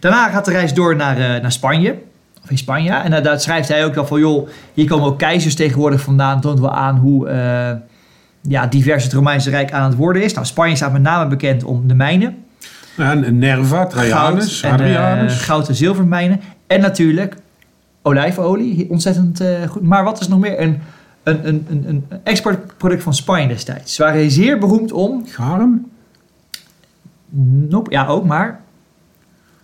Daarna 0.00 0.28
gaat 0.28 0.44
de 0.44 0.50
reis 0.50 0.74
door 0.74 0.96
naar, 0.96 1.16
eh, 1.16 1.42
naar 1.42 1.52
Spanje. 1.52 1.98
Of 2.42 2.50
in 2.50 2.58
Spanje. 2.58 2.92
En 2.92 3.12
eh, 3.12 3.22
daar 3.22 3.40
schrijft 3.40 3.68
hij 3.68 3.84
ook 3.84 3.94
wel 3.94 4.06
van... 4.06 4.20
joh, 4.20 4.48
hier 4.74 4.86
komen 4.86 5.06
ook 5.06 5.18
keizers 5.18 5.54
tegenwoordig 5.54 6.00
vandaan. 6.00 6.40
Toont 6.40 6.60
wel 6.60 6.74
aan 6.74 6.96
hoe 6.96 7.28
eh, 7.28 7.70
ja, 8.40 8.66
divers 8.66 9.04
het 9.04 9.12
Romeinse 9.12 9.50
Rijk 9.50 9.72
aan 9.72 9.88
het 9.88 9.96
worden 9.96 10.22
is. 10.22 10.34
Nou, 10.34 10.46
Spanje 10.46 10.76
staat 10.76 10.92
met 10.92 11.02
name 11.02 11.28
bekend 11.28 11.64
om 11.64 11.88
de 11.88 11.94
mijnen. 11.94 12.43
En 12.96 13.38
Nerva, 13.38 13.86
Trajanus, 13.86 14.60
goud 14.60 14.80
en, 14.80 15.26
eh, 15.26 15.36
goud 15.36 15.68
en 15.68 15.74
zilvermijnen. 15.74 16.40
En 16.66 16.80
natuurlijk 16.80 17.36
olijfolie. 18.02 18.90
Ontzettend 18.90 19.40
eh, 19.40 19.62
goed. 19.68 19.82
Maar 19.82 20.04
wat 20.04 20.20
is 20.20 20.28
nog 20.28 20.38
meer 20.38 20.60
een, 20.60 20.80
een, 21.22 21.46
een, 21.46 21.84
een, 21.86 22.04
exportproduct 22.24 23.02
van 23.02 23.14
Spanje 23.14 23.48
destijds? 23.48 23.94
Ze 23.94 24.02
waren 24.02 24.30
zeer 24.30 24.58
beroemd 24.58 24.92
om... 24.92 25.26
Garum. 25.26 25.90
Nope, 27.68 27.90
ja, 27.90 28.06
ook 28.06 28.24
maar... 28.24 28.60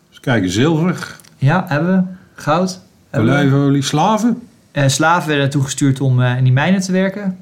Dus 0.08 0.20
kijken, 0.20 0.50
zilver, 0.50 1.16
Ja, 1.36 1.64
hebben 1.68 1.96
we. 1.96 2.02
Goud. 2.42 2.80
hebben 3.10 3.32
olijfolie, 3.32 3.82
slaven. 3.82 4.42
Eh, 4.72 4.88
slaven 4.88 5.26
werden 5.26 5.44
naartoe 5.44 5.62
gestuurd 5.62 6.00
om 6.00 6.22
in 6.22 6.44
die 6.44 6.52
mijnen 6.52 6.80
te 6.80 6.92
werken. 6.92 7.38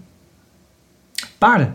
Paarden. 1.38 1.74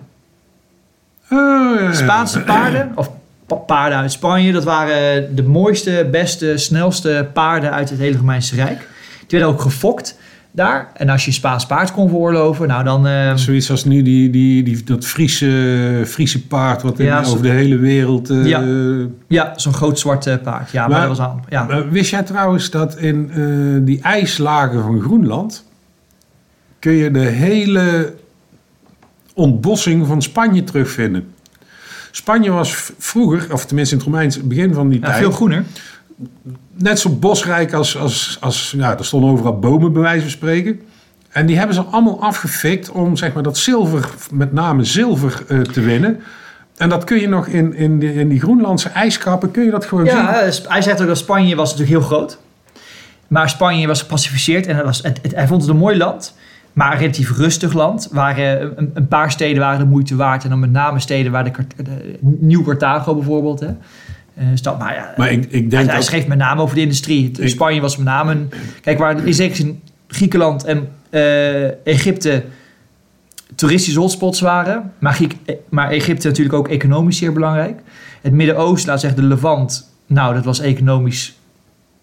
Oh. 1.30 1.94
Spaanse 1.94 2.42
paarden, 2.42 2.92
of 2.96 3.10
paarden 3.58 3.98
uit 3.98 4.12
Spanje, 4.12 4.52
dat 4.52 4.64
waren 4.64 5.36
de 5.36 5.44
mooiste, 5.44 6.08
beste, 6.12 6.58
snelste 6.58 7.30
paarden 7.34 7.72
uit 7.72 7.90
het 7.90 8.00
hele 8.00 8.18
Romeinse 8.18 8.56
Rijk. 8.56 8.78
Die 9.28 9.40
werden 9.40 9.48
ook 9.48 9.62
gefokt 9.62 10.18
daar. 10.52 10.92
En 10.94 11.10
als 11.10 11.26
je 11.26 11.32
Spaans 11.32 11.66
paard 11.66 11.92
kon 11.92 12.10
veroorloven, 12.10 12.68
nou 12.68 12.84
dan... 12.84 13.08
eh, 13.08 13.36
Zoiets 13.36 13.72
als 13.72 13.86
nu 13.86 14.02
die, 14.02 14.30
die, 14.30 14.64
die, 14.64 14.84
dat 14.84 15.06
Friese, 15.06 16.02
Friese 16.06 16.48
paard 16.48 16.82
wat 16.82 17.00
in- 17.00 17.06
Ja, 17.06 17.24
zo- 17.24 17.32
over 17.32 17.44
de 17.44 17.50
hele 17.50 17.78
wereld... 17.78 18.30
eh, 18.30 18.46
Ja. 18.46 18.64
ja, 19.28 19.54
zo'n 19.56 19.74
groot 19.74 20.00
zwart 20.00 20.28
eh, 20.28 20.36
paard. 20.44 20.72
Ja, 20.72 20.88
maar, 20.88 20.98
Maar- 21.00 21.08
dat 21.08 21.18
was. 21.18 21.28
Ja. 21.50 21.64
Maar 21.64 21.90
wist 21.90 22.10
jij 22.12 22.24
trouwens 22.24 22.70
dat 22.70 22.98
in 22.98 23.32
eh, 23.32 23.86
die 23.86 24.02
ijslagen 24.02 24.82
van 24.84 25.02
Groenland... 25.02 25.66
kun 26.80 26.92
je 26.94 27.12
de 27.12 27.20
hele 27.20 28.14
ontbossing 29.34 30.08
van 30.08 30.22
Spanje 30.22 30.64
terugvinden? 30.64 31.33
Spanje 32.16 32.52
was 32.52 32.92
vroeger, 32.98 33.54
of 33.54 33.66
tenminste 33.66 33.96
in 33.96 34.02
het 34.02 34.10
Romeinse 34.12 34.44
begin 34.44 34.74
van 34.74 34.90
die 34.90 35.00
Ja, 35.00 35.06
tijd... 35.06 35.18
veel 35.18 35.32
groener. 35.32 35.64
net 36.74 37.00
zo 37.00 37.10
bosrijk 37.10 37.74
als, 37.74 37.98
als, 37.98 38.38
als 38.42 38.74
ja, 38.78 38.98
er 38.98 39.06
stonden 39.06 39.30
overal 39.30 39.60
bomen 39.60 39.94
bij 39.94 40.02
wijze 40.02 40.22
van 40.22 40.30
spreken. 40.30 40.82
En 41.30 41.46
die 41.46 41.58
hebben 41.58 41.76
ze 41.76 41.82
allemaal 41.82 42.22
afgefikt 42.22 42.92
om 42.92 43.16
zeg 43.18 43.34
maar 43.34 43.44
dat 43.44 43.58
zilver, 43.58 44.10
met 44.32 44.54
name 44.54 44.84
zilver, 44.84 45.44
eh, 45.48 45.60
te 45.62 45.82
winnen. 45.82 46.20
En 46.78 46.90
dat 46.90 47.04
kun 47.04 47.20
je 47.20 47.28
nog 47.28 47.48
in, 47.48 47.74
in, 47.76 48.00
die, 48.00 48.14
in 48.14 48.30
die 48.30 48.40
Groenlandse 48.40 48.90
ijskappen, 48.90 49.52
kun 49.52 49.64
je 49.64 49.72
dat 49.72 49.86
gewoon 49.86 50.06
zien. 50.06 50.16
Ja, 50.18 50.40
eh, 50.42 50.54
hij 50.68 50.82
zegt 50.82 51.02
ook 51.02 51.08
dat 51.08 51.18
Spanje 51.18 51.56
was 51.56 51.72
natuurlijk 51.72 52.00
heel 52.00 52.08
groot. 52.08 52.38
Maar 53.28 53.50
Spanje 53.50 53.88
was 53.88 54.02
gepacificeerd 54.02 54.68
en 54.68 54.76
het 54.76 54.86
was, 54.86 55.02
het, 55.04 55.20
het- 55.22 55.36
hij 55.36 55.48
vond 55.48 55.62
het 55.62 55.70
een 55.72 55.78
mooi 55.78 55.98
land. 55.98 56.36
Maar 56.74 56.92
een 56.92 56.98
relatief 57.00 57.38
rustig 57.38 57.74
land. 57.74 58.10
Waar 58.12 58.38
eh, 58.38 58.52
een, 58.76 58.92
een 58.94 59.08
paar 59.08 59.32
steden 59.32 59.60
waren 59.62 59.80
de 59.80 59.86
moeite 59.86 60.16
waard. 60.16 60.44
En 60.44 60.50
dan 60.50 60.60
met 60.60 60.72
name 60.72 61.00
steden 61.00 61.32
waar 61.32 61.44
de, 61.44 61.52
de 61.84 62.18
Nieuw 62.20 62.64
Carthago 62.64 63.16
bijvoorbeeld. 63.16 63.60
Hè. 63.60 63.68
Eh, 64.36 64.46
stad, 64.54 64.80
maar 64.80 64.94
ja, 64.94 65.14
Maar 65.18 65.32
ik, 65.32 65.44
ik 65.46 65.52
hij, 65.52 65.62
denk 65.68 65.90
hij 65.90 66.02
schreef 66.02 66.28
met 66.28 66.38
name 66.38 66.62
over 66.62 66.76
de 66.76 66.82
industrie. 66.82 67.32
Ik- 67.40 67.50
Spanje 67.50 67.82
was 67.82 67.98
met 67.98 68.06
name 68.06 68.32
een... 68.32 68.52
Kijk, 68.82 68.98
waar 69.00 69.26
in 69.28 69.34
zekere 69.34 69.56
zin 69.56 69.82
Griekenland 70.08 70.64
en 70.64 70.88
eh, 71.10 71.86
Egypte 71.88 72.44
toeristische 73.56 74.00
hotspots 74.00 74.42
waren. 74.42 74.92
Maar, 75.00 75.14
Griek, 75.14 75.36
eh, 75.46 75.56
maar 75.70 75.90
Egypte 75.90 76.28
natuurlijk 76.28 76.56
ook 76.56 76.68
economisch 76.68 77.18
zeer 77.18 77.34
belangrijk. 77.34 77.82
Het 78.22 78.34
Midden-Oosten, 78.34 78.90
laat 78.90 79.00
zeggen 79.00 79.22
de 79.22 79.28
Levant. 79.28 79.92
Nou, 80.08 80.34
dat 80.34 80.46
was 80.46 80.60
economisch 80.60 81.38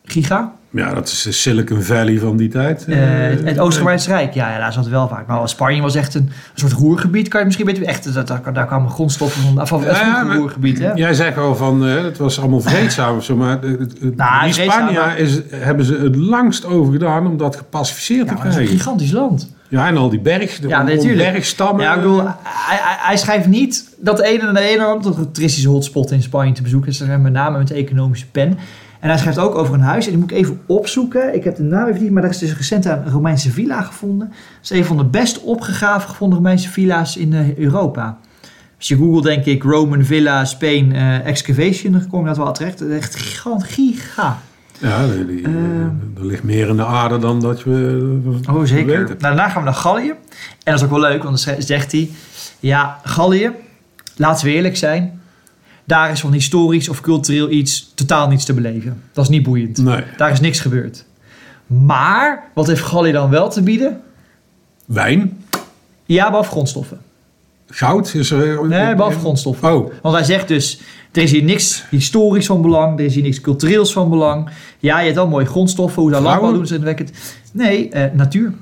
giga. 0.04 0.52
Ja, 0.72 0.94
dat 0.94 1.09
is 1.09 1.22
de 1.22 1.33
Silicon 1.33 1.83
Valley 1.83 2.18
van 2.18 2.37
die 2.37 2.48
tijd. 2.48 2.85
Eh, 2.85 3.30
Eh, 3.33 3.44
het 3.44 3.59
Oost-Romeinse 3.59 4.09
Rijk, 4.09 4.35
ja, 4.35 4.50
ja, 4.52 4.59
daar 4.59 4.72
zat 4.72 4.83
het 4.85 4.92
wel 4.92 5.09
vaak. 5.09 5.26
Maar 5.26 5.48
Spanje 5.48 5.80
was 5.83 5.94
echt 5.94 6.14
een, 6.14 6.22
een 6.22 6.30
soort 6.54 6.72
roergebied, 6.72 7.28
kan 7.28 7.38
je 7.40 7.46
misschien 7.46 7.66
beter... 7.66 7.83
Echt, 7.85 8.14
dat, 8.14 8.26
daar, 8.26 8.52
daar 8.52 8.66
kwamen 8.66 8.90
grondstoffen 8.90 9.42
van, 9.42 9.66
van 9.66 9.85
het 9.85 9.96
Ja, 9.96 10.22
maar- 10.22 10.37
roergebied, 10.37 10.78
hè? 10.78 10.92
Jij 10.92 11.14
zegt 11.14 11.38
al 11.38 11.56
van, 11.56 11.87
eh, 11.87 12.02
het 12.02 12.18
was 12.18 12.40
allemaal 12.40 12.61
vreedzaam 12.61 13.16
of 13.16 13.24
zo, 13.24 13.37
maar 13.37 13.59
het- 13.61 13.78
het- 14.00 14.16
Nou, 14.16 14.52
vreedzaam, 14.52 14.88
Spanje 14.90 15.16
is, 15.16 15.40
hebben 15.50 15.85
ze 15.85 15.94
het 15.96 16.16
langst 16.16 16.64
over 16.64 16.92
gedaan 16.92 17.26
om 17.26 17.37
dat 17.37 17.56
gepacificeerd 17.56 18.28
Ja, 18.28 18.35
te 18.35 18.35
dat 18.35 18.44
is 18.44 18.48
een 18.48 18.54
krijgen. 18.56 18.76
gigantisch 18.78 19.12
land. 19.12 19.54
Ja, 19.68 19.87
en 19.87 19.96
al 19.96 20.09
die 20.11 20.20
berg, 20.20 20.59
de 20.61 20.68
Ja, 20.68 20.83
natuurlijk. 20.83 21.33
bergstammen. 21.33 21.85
Ja, 21.85 21.94
ik 21.94 22.00
bedoel, 22.00 22.22
hij, 22.42 22.78
hij, 23.00 23.16
schrijft 23.16 23.46
niet 23.46 23.94
dat 24.00 24.20
ene 24.20 24.46
en 24.46 24.54
de 24.54 24.61
ene 24.61 24.98
dat 25.02 25.16
een 25.16 25.33
toeristische 25.33 25.68
hotspot 25.68 26.11
in 26.11 26.22
Spanje 26.22 26.52
te 26.52 26.62
bezoeken 26.62 26.90
is, 26.90 27.00
met 27.00 27.33
name 27.33 27.59
met 27.59 27.68
de 27.68 27.74
economische 27.74 28.26
pen. 28.30 28.59
En 29.00 29.08
hij 29.08 29.18
schrijft 29.18 29.38
ook 29.38 29.54
over 29.54 29.74
een 29.74 29.80
huis, 29.80 30.04
en 30.04 30.10
die 30.10 30.20
moet 30.20 30.30
ik 30.30 30.36
even 30.36 30.60
opzoeken. 30.66 31.34
Ik 31.34 31.44
heb 31.44 31.56
de 31.56 31.62
naam 31.62 31.88
even 31.88 32.02
niet, 32.02 32.10
maar 32.10 32.24
er 32.24 32.30
is 32.30 32.38
dus 32.38 32.56
recent 32.56 32.84
een 32.84 33.10
Romeinse 33.10 33.50
villa 33.50 33.82
gevonden. 33.82 34.28
Dat 34.28 34.70
is 34.70 34.70
een 34.70 34.84
van 34.84 34.96
de 34.96 35.04
best 35.04 35.40
opgegraven 35.42 36.08
gevonden 36.08 36.38
Romeinse 36.38 36.68
villa's 36.68 37.16
in 37.16 37.32
eh, 37.34 37.56
Europa. 37.58 38.18
Als 38.78 38.88
je 38.88 38.96
googelt, 38.96 39.24
denk 39.24 39.44
ik, 39.44 39.62
Roman 39.62 40.04
Villa, 40.04 40.44
Spain, 40.44 40.92
eh, 40.92 41.26
excavation, 41.26 41.92
dan 41.92 42.06
kom 42.08 42.20
je 42.20 42.26
dat 42.26 42.36
wel 42.36 42.52
terecht. 42.52 42.88
Echt 42.88 43.14
gigant, 43.16 43.64
giga. 43.64 44.38
Ja, 44.78 45.06
die, 45.06 45.26
die- 45.26 45.44
Ehm. 45.44 45.54
er 46.16 46.26
ligt 46.26 46.42
meer 46.42 46.68
in 46.68 46.76
de 46.76 46.84
aarde 46.86 47.18
dan 47.18 47.40
dat 47.40 47.64
we 47.64 48.38
Oh, 48.50 48.64
zeker. 48.64 49.02
Nou, 49.02 49.16
daarna 49.18 49.48
gaan 49.48 49.58
we 49.62 49.68
naar 49.68 49.78
Gallië. 49.78 50.08
En 50.10 50.16
dat 50.64 50.74
is 50.74 50.82
ook 50.82 50.90
wel 50.90 51.00
leuk, 51.00 51.22
want 51.22 51.44
dan 51.44 51.54
ze- 51.54 51.62
zegt 51.62 51.92
hij... 51.92 52.10
Ja, 52.60 52.98
Gallië, 53.04 53.50
laten 54.16 54.46
we 54.46 54.52
eerlijk 54.52 54.76
zijn... 54.76 55.19
Daar 55.90 56.11
is 56.11 56.20
van 56.20 56.33
historisch 56.33 56.88
of 56.88 57.00
cultureel 57.00 57.50
iets 57.50 57.92
totaal 57.94 58.29
niets 58.29 58.44
te 58.44 58.55
beleven. 58.55 59.03
Dat 59.12 59.24
is 59.24 59.31
niet 59.31 59.42
boeiend. 59.42 59.79
Nee, 59.79 60.03
Daar 60.16 60.31
is 60.31 60.40
niks 60.40 60.61
gebeurd. 60.61 61.05
Maar, 61.66 62.50
wat 62.55 62.66
heeft 62.66 62.83
Gallië 62.83 63.12
dan 63.12 63.31
wel 63.31 63.50
te 63.50 63.62
bieden? 63.62 64.00
wijn, 64.87 65.44
Ja, 66.05 66.26
behalve 66.26 66.50
grondstoffen. 66.50 67.00
goud 67.66 68.14
is 68.14 68.31
er... 68.31 68.68
Nee, 68.68 68.94
behalve 68.94 69.18
grondstoffen. 69.18 69.74
Oh, 69.74 69.92
Want 70.03 70.14
hij 70.14 70.24
zegt 70.24 70.48
dus, 70.48 70.81
er 71.12 71.22
is 71.22 71.31
hier 71.31 71.42
niks 71.42 71.85
historisch 71.90 72.46
van 72.46 72.62
belang, 72.62 72.98
er 72.98 73.05
is 73.05 73.14
hier 73.14 73.22
niks 73.22 73.40
cultureels 73.40 73.92
van 73.92 74.11
belang. 74.11 74.50
Ja, 74.79 74.98
je 74.98 75.05
hebt 75.05 75.16
wel 75.16 75.29
mooie 75.29 75.46
grondstoffen, 75.46 76.03
hoe 76.03 76.11
Vrouwen? 76.11 76.33
landbouw 76.40 76.59
doen 76.59 76.66
ze. 76.66 77.12
Nee, 77.53 77.88
eh, 77.90 78.14
natuur. 78.14 78.53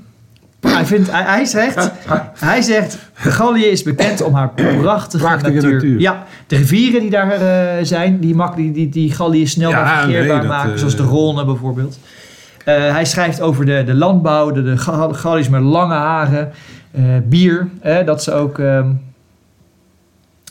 Hij, 0.61 0.87
vindt, 0.87 1.11
hij, 1.11 1.23
hij, 1.23 1.45
zegt, 1.45 1.91
hij 2.39 2.63
zegt, 2.63 2.99
Gallië 3.15 3.65
is 3.65 3.83
bekend 3.83 4.23
om 4.23 4.35
haar 4.35 4.49
prachtige, 4.51 5.25
Prachtige 5.25 5.53
natuur. 5.55 5.73
natuur. 5.73 6.01
Ja, 6.01 6.25
de 6.47 6.57
rivieren 6.57 7.01
die 7.01 7.11
daar 7.11 7.31
eh, 7.31 7.85
zijn, 7.85 8.21
die, 8.21 8.35
mak, 8.35 8.57
die, 8.57 8.73
die, 8.73 8.89
die 8.89 9.13
Gallië 9.13 9.47
snel 9.47 9.71
Ja, 9.71 10.07
nee, 10.07 10.27
dat, 10.29 10.47
maken, 10.47 10.73
eh, 10.73 10.79
zoals 10.79 10.97
de 10.97 11.03
Rhône 11.03 11.47
bijvoorbeeld. 11.47 11.99
Eh, 12.65 12.75
hij 12.93 13.05
schrijft 13.05 13.41
over 13.41 13.67
de, 13.67 13.83
de 13.87 13.95
landbouw, 13.95 14.51
de, 14.51 14.63
de 14.63 14.77
Ga- 14.79 15.13
Galliërs 15.13 15.49
met 15.49 15.63
lange 15.63 15.95
haren, 15.95 16.53
bier, 17.25 17.69
dat 18.05 18.23
ze 18.23 18.33
ook 18.33 18.59
ehm, 18.59 18.91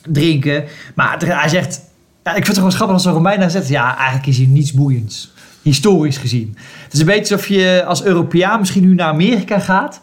drinken. 0.04 0.64
Maar 0.96 1.16
hij 1.26 1.50
zegt, 1.50 1.82
ja, 2.24 2.30
ik 2.30 2.36
vind 2.36 2.48
het 2.48 2.56
gewoon 2.58 2.72
grappig 2.72 2.96
als 2.96 3.06
een 3.06 3.12
Romein 3.14 3.40
daar 3.40 3.52
zegt, 3.52 3.68
ja, 3.68 3.96
eigenlijk 3.98 4.28
is 4.28 4.38
hier 4.38 4.48
niets 4.48 4.74
boeiends, 4.74 5.34
historisch 5.68 6.18
gezien. 6.18 6.58
Het 6.84 6.94
is 6.94 7.00
een 7.00 7.06
beetje 7.06 7.36
alsof 7.36 7.48
je 7.48 7.84
als 7.88 8.04
Europeaan 8.04 8.60
misschien 8.60 8.84
nu 8.88 8.94
naar 8.94 9.08
Amerika 9.08 9.60
gaat. 9.60 10.00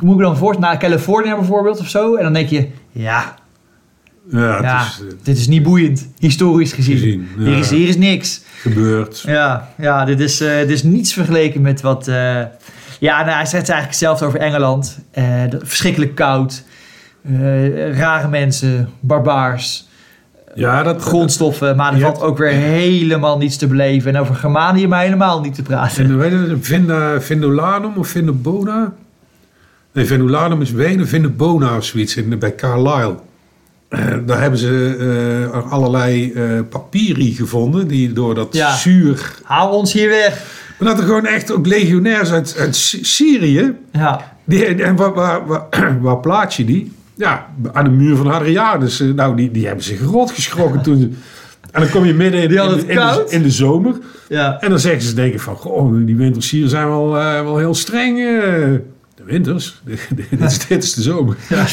Moet 0.00 0.14
ik 0.14 0.20
dan 0.20 0.36
voor 0.36 0.56
naar 0.60 0.78
Californië 0.78 1.34
bijvoorbeeld 1.34 1.78
of 1.80 1.88
zo? 1.88 2.14
En 2.14 2.22
dan 2.22 2.32
denk 2.32 2.48
je, 2.48 2.68
ja, 2.92 3.34
ja, 4.30 4.80
is 4.86 5.00
eh, 5.00 5.14
dit 5.22 5.38
is 5.38 5.48
niet 5.48 5.62
boeiend, 5.62 6.08
historisch 6.18 6.72
gezien. 6.72 6.96
Gezien, 6.96 7.28
ja. 7.38 7.44
hier, 7.44 7.58
is, 7.58 7.70
hier 7.70 7.88
is 7.88 7.96
niks. 7.96 8.40
gebeurd. 8.60 9.22
Ja, 9.26 9.68
ja 9.76 10.04
dit, 10.04 10.20
is, 10.20 10.40
eh, 10.40 10.58
dit 10.58 10.70
is 10.70 10.82
niets 10.82 11.12
vergeleken 11.12 11.60
met 11.60 11.80
wat... 11.80 12.08
eh, 12.08 12.42
ja, 13.00 13.18
nou, 13.24 13.30
hij 13.36 13.46
zegt 13.46 13.52
eigenlijk 13.52 13.86
hetzelfde 13.86 14.24
over 14.24 14.40
Engeland. 14.40 14.98
Dat- 15.50 15.62
verschrikkelijk 15.64 16.14
koud. 16.14 16.62
rare 17.92 18.28
mensen. 18.28 18.88
Barbaars. 19.00 19.87
Ja, 20.58 20.82
dat 20.82 21.02
Grondstoffen. 21.02 21.76
Maar 21.76 21.92
er 21.92 21.98
Je 21.98 22.04
valt 22.04 22.20
ook 22.20 22.38
weer 22.38 22.50
helemaal 22.50 23.38
niets 23.38 23.56
te 23.56 23.66
beleven. 23.66 24.14
En 24.14 24.20
over 24.20 24.34
Germanië 24.34 24.86
maar 24.86 25.02
helemaal 25.02 25.40
niet 25.40 25.54
te 25.54 25.62
praten. 25.62 26.20
En 26.20 26.58
Vinda, 26.62 27.20
Vindolanum 27.20 27.92
of 27.96 28.08
Vindobona? 28.08 28.92
Nee, 29.92 30.04
Vindolanum 30.04 30.60
is 30.60 30.70
Wenen, 30.70 31.08
Vindobona 31.08 31.76
of 31.76 31.84
zoiets 31.84 32.16
in, 32.16 32.38
bij 32.38 32.54
Carlisle. 32.54 33.14
Eh, 33.88 34.04
daar 34.26 34.40
hebben 34.40 34.58
ze 34.58 34.96
eh, 35.52 35.72
allerlei 35.72 36.32
eh 36.32 36.42
papieren 36.70 37.32
gevonden 37.32 37.88
die 37.88 38.12
door 38.12 38.34
dat 38.34 38.48
Ja. 38.50 38.74
zuur... 38.76 39.34
Haal 39.42 39.70
ons 39.70 39.92
hier 39.92 40.08
weg. 40.08 40.56
Maar 40.78 40.88
dat 40.88 40.98
er 40.98 41.04
gewoon 41.04 41.26
echt 41.26 41.52
ook 41.52 41.66
legionairs 41.66 42.30
uit, 42.30 42.56
uit 42.58 42.76
Sy- 42.76 43.04
Syrië... 43.04 43.74
Ja, 43.92 44.32
Die, 44.44 44.64
en 44.82 44.96
waar, 44.96 45.12
waar, 45.14 45.46
waar, 45.46 45.66
waar 46.00 46.18
plaats 46.18 46.56
je 46.56 46.64
die? 46.64 46.92
Ja, 47.18 47.46
aan 47.72 47.84
de 47.84 47.90
muur 47.90 48.16
van 48.16 48.26
Hadrianus. 48.26 49.00
Eh, 49.00 49.08
Nou, 49.08 49.36
die, 49.36 49.50
die 49.50 49.66
hebben 49.66 49.84
zich 49.84 50.02
rot 50.02 50.30
geschrokken 50.30 50.82
toen. 50.82 51.16
En 51.70 51.80
dan 51.80 51.90
kom 51.90 52.04
je 52.04 52.14
midden 52.14 52.42
in, 52.42 52.48
de, 52.48 53.24
in 53.28 53.42
de 53.42 53.50
zomer. 53.50 53.96
ja. 54.28 54.60
En 54.60 54.70
dan 54.70 54.78
zeggen 54.78 55.02
ze 55.02 55.14
denken 55.14 55.40
van, 55.40 55.56
goh, 55.56 56.06
die 56.06 56.16
winters 56.16 56.50
hier 56.50 56.68
zijn 56.68 56.88
wel, 56.88 57.18
eh, 57.18 57.42
wel 57.42 57.58
heel 57.58 57.74
streng. 57.74 58.18
eh. 58.18 58.24
de 59.14 59.24
winters? 59.24 59.80
dit, 60.30 60.40
is, 60.40 60.66
dit 60.66 60.82
is 60.82 60.94
de 60.94 61.02
zomer. 61.02 61.36
ja. 61.48 61.66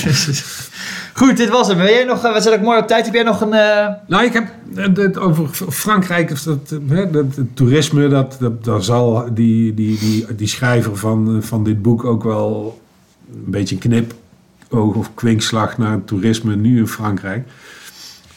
Goed, 1.14 1.38
dit 1.38 1.50
was 1.50 1.68
het. 1.68 1.78
Wil 1.78 1.86
jij 1.86 2.04
nog, 2.04 2.22
we 2.22 2.42
zijn 2.42 2.60
ook 2.60 2.66
mooi 2.66 2.80
op 2.80 2.88
tijd. 2.88 3.06
Heb 3.06 3.14
jij 3.14 3.24
nog 3.24 3.42
een... 3.42 3.50
Nou, 4.08 4.24
ik 4.26 4.34
heb 4.34 4.48
het 4.96 5.18
over 5.18 5.48
Frankrijk, 5.70 6.32
of 6.32 6.42
dat, 6.42 6.80
hè, 6.88 7.10
dat, 7.12 7.26
het 7.36 7.56
toerisme, 7.56 8.08
dat, 8.08 8.38
dat, 8.40 8.64
daar 8.64 8.84
zal 8.84 9.28
die, 9.34 9.74
die, 9.74 10.00
die, 10.00 10.26
die 10.36 10.48
schrijver 10.48 10.98
van, 10.98 11.38
van 11.44 11.64
dit 11.64 11.82
boek 11.82 12.06
ook 12.06 12.24
wel 12.24 12.80
een 13.34 13.52
beetje 13.52 13.76
een 13.76 13.82
knip 13.82 14.14
of 14.84 15.14
kwinkslag 15.14 15.78
naar 15.78 15.92
het 15.92 16.08
toerisme 16.08 16.56
nu 16.56 16.78
in 16.78 16.88
Frankrijk. 16.88 17.48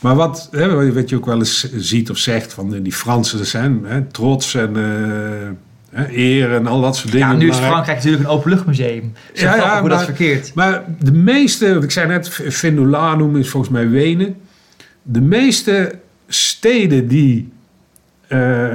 Maar 0.01 0.15
wat, 0.15 0.49
hè, 0.51 0.93
wat 0.93 1.09
je 1.09 1.17
ook 1.17 1.27
wel 1.27 1.39
eens 1.39 1.73
ziet 1.77 2.11
of 2.11 2.17
zegt 2.19 2.53
van 2.53 2.83
die 2.83 2.93
Fransen 2.93 3.47
zijn 3.47 3.81
hè, 3.85 4.03
trots 4.03 4.55
en 4.55 4.77
eh, 4.77 5.49
hè, 6.01 6.17
eer 6.17 6.55
en 6.55 6.67
al 6.67 6.81
dat 6.81 6.97
soort 6.97 7.13
dingen. 7.13 7.29
ja, 7.29 7.35
nu 7.37 7.49
is 7.49 7.57
Frankrijk 7.57 7.97
natuurlijk 7.97 8.25
een 8.25 8.31
openluchtmuseum. 8.31 9.13
Zo 9.33 9.45
Ja, 9.45 9.57
ja, 9.57 9.81
hoe 9.81 9.89
dat 9.89 9.99
maar- 9.99 10.07
verkeerd. 10.07 10.55
Maar 10.55 10.85
de 11.01 11.13
meeste, 11.13 11.75
wat 11.75 11.83
ik 11.83 11.91
zei 11.91 12.09
net, 12.09 12.29
Vindolanum 12.49 13.37
is 13.37 13.49
volgens 13.49 13.73
mij 13.73 13.89
Wenen. 13.89 14.37
De 15.03 15.21
meeste 15.21 15.99
steden 16.29 17.09
die 17.09 17.53
eh, 18.29 18.69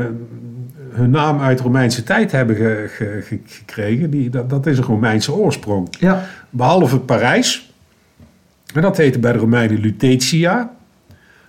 hun 0.93 1.09
naam 1.09 1.39
uit 1.41 1.59
Romeinse 1.59 2.03
tijd 2.03 2.31
hebben 2.31 2.55
ge- 2.55 2.85
ge- 2.95 3.21
ge- 3.23 3.39
gekregen, 3.45 4.09
die, 4.09 4.29
dat, 4.29 4.49
dat 4.49 4.65
is 4.65 4.77
een 4.77 4.83
Romeinse 4.83 5.33
oorsprong. 5.33 5.87
Ja. 5.99 6.25
Behalve 6.49 6.99
Parijs. 6.99 7.73
En 8.73 8.81
dat 8.81 8.97
heette 8.97 9.19
bij 9.19 9.31
de 9.31 9.37
Romeinen 9.39 9.79
Lutetia. 9.79 10.71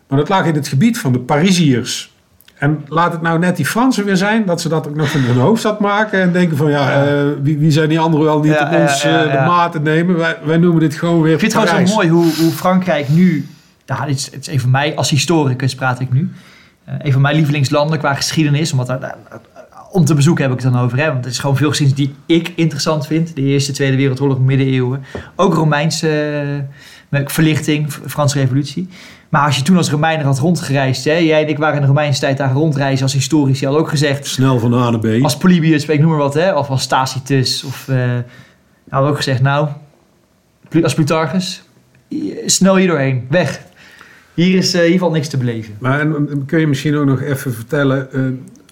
Maar 0.08 0.18
dat 0.18 0.28
lag 0.28 0.46
in 0.46 0.54
het 0.54 0.68
gebied 0.68 0.98
van 0.98 1.12
de 1.12 1.18
Parisiërs. 1.18 2.12
En 2.54 2.84
laat 2.88 3.12
het 3.12 3.22
nou 3.22 3.38
net 3.38 3.56
die 3.56 3.66
Fransen 3.66 4.04
weer 4.04 4.16
zijn, 4.16 4.44
dat 4.46 4.60
ze 4.60 4.68
dat 4.68 4.88
ook 4.88 4.94
nog 4.96 5.10
van 5.10 5.20
hun 5.20 5.36
hoofdstad 5.36 5.80
maken. 5.80 6.20
En 6.20 6.32
denken 6.32 6.56
van 6.56 6.70
ja, 6.70 6.90
Ja. 6.90 7.06
eh, 7.06 7.26
wie, 7.42 7.58
wie 7.58 7.70
zijn 7.70 7.88
die 7.88 7.98
anderen 8.00 8.26
wel 8.26 8.40
niet 8.40 8.52
Ja, 8.52 8.66
op 8.74 8.80
ons 8.80 9.04
eh, 9.04 9.22
de 9.22 9.42
maat 9.46 9.72
te 9.72 9.80
nemen. 9.80 10.16
Wij, 10.16 10.36
wij 10.44 10.56
noemen 10.56 10.80
dit 10.80 10.94
gewoon 10.94 11.22
weer 11.22 11.32
Ik 11.32 11.38
vind 11.40 11.52
het 11.52 11.64
Parijs. 11.64 11.90
trouwens 11.90 12.12
zo 12.12 12.18
mooi 12.20 12.32
hoe, 12.36 12.44
hoe 12.44 12.54
Frankrijk 12.56 13.08
nu... 13.08 13.46
Nou, 13.86 14.08
is, 14.08 14.24
het 14.24 14.40
is 14.40 14.46
een 14.52 14.60
van 14.60 14.70
mij, 14.70 14.96
als 14.96 15.10
historicus 15.10 15.74
praat 15.74 16.00
ik 16.00 16.12
nu. 16.12 16.30
Eh, 16.84 16.94
een 16.98 17.12
van 17.12 17.20
mijn 17.20 17.36
lievelingslanden 17.36 17.98
qua 17.98 18.14
geschiedenis. 18.14 18.72
Omdat 18.72 18.86
daar, 18.86 19.16
om 19.90 20.04
te 20.04 20.14
bezoeken 20.14 20.44
heb 20.44 20.52
ik 20.52 20.60
het 20.62 20.72
dan 20.72 20.82
over. 20.82 20.98
Hè, 20.98 21.06
want 21.06 21.24
het 21.24 21.32
is 21.32 21.38
gewoon 21.38 21.56
veel 21.56 21.68
geschiedenis 21.68 22.06
die 22.06 22.36
ik 22.36 22.52
interessant 22.56 23.06
vind. 23.06 23.34
De 23.34 23.42
Eerste, 23.42 23.72
Tweede 23.72 23.96
Wereldoorlog, 23.96 24.38
middeleeuwen. 24.38 25.04
Ook 25.36 25.54
Romeinse 25.54 26.08
eh, 27.10 27.20
verlichting, 27.24 27.92
Franse 28.06 28.38
revolutie. 28.38 28.88
Maar 29.28 29.46
als 29.46 29.56
je 29.56 29.62
toen 29.62 29.76
als 29.76 29.90
Romeiner 29.90 30.26
had 30.26 30.38
rondgereisd... 30.38 31.04
Hè, 31.04 31.12
jij 31.12 31.42
en 31.42 31.48
ik 31.48 31.58
waren 31.58 31.74
in 31.74 31.80
de 31.80 31.86
Romeinse 31.86 32.20
tijd 32.20 32.36
daar 32.36 32.52
rondreizen 32.52 33.02
als 33.02 33.12
historici. 33.12 33.66
Had 33.66 33.76
ook 33.76 33.88
gezegd, 33.88 34.26
Snel 34.26 34.58
van 34.58 34.74
A 34.74 34.90
naar 34.90 35.00
B. 35.00 35.22
als 35.22 35.36
Polybius, 35.36 35.84
ik 35.84 36.00
noem 36.00 36.08
maar 36.08 36.18
wat, 36.18 36.34
hè, 36.34 36.52
of 36.52 36.68
als 36.68 36.86
Tacitus, 36.86 37.64
of 37.64 37.88
uh, 37.88 37.96
hadden 38.88 39.10
ook 39.10 39.16
gezegd, 39.16 39.42
nou, 39.42 39.68
als 40.82 40.94
Plutarchus, 40.94 41.62
snel 42.46 42.76
hier 42.76 42.86
doorheen, 42.86 43.26
weg. 43.30 43.60
Hier 44.34 44.56
is 44.56 44.74
eh, 44.74 44.82
hier 44.82 44.98
valt 44.98 45.12
niks 45.12 45.28
te 45.28 45.36
beleven. 45.36 45.76
Maar 45.78 46.00
en, 46.00 46.42
kun 46.46 46.60
je 46.60 46.66
misschien 46.66 46.96
ook 46.96 47.06
nog 47.06 47.20
even 47.20 47.54
vertellen 47.54 48.12
eh, 48.12 48.20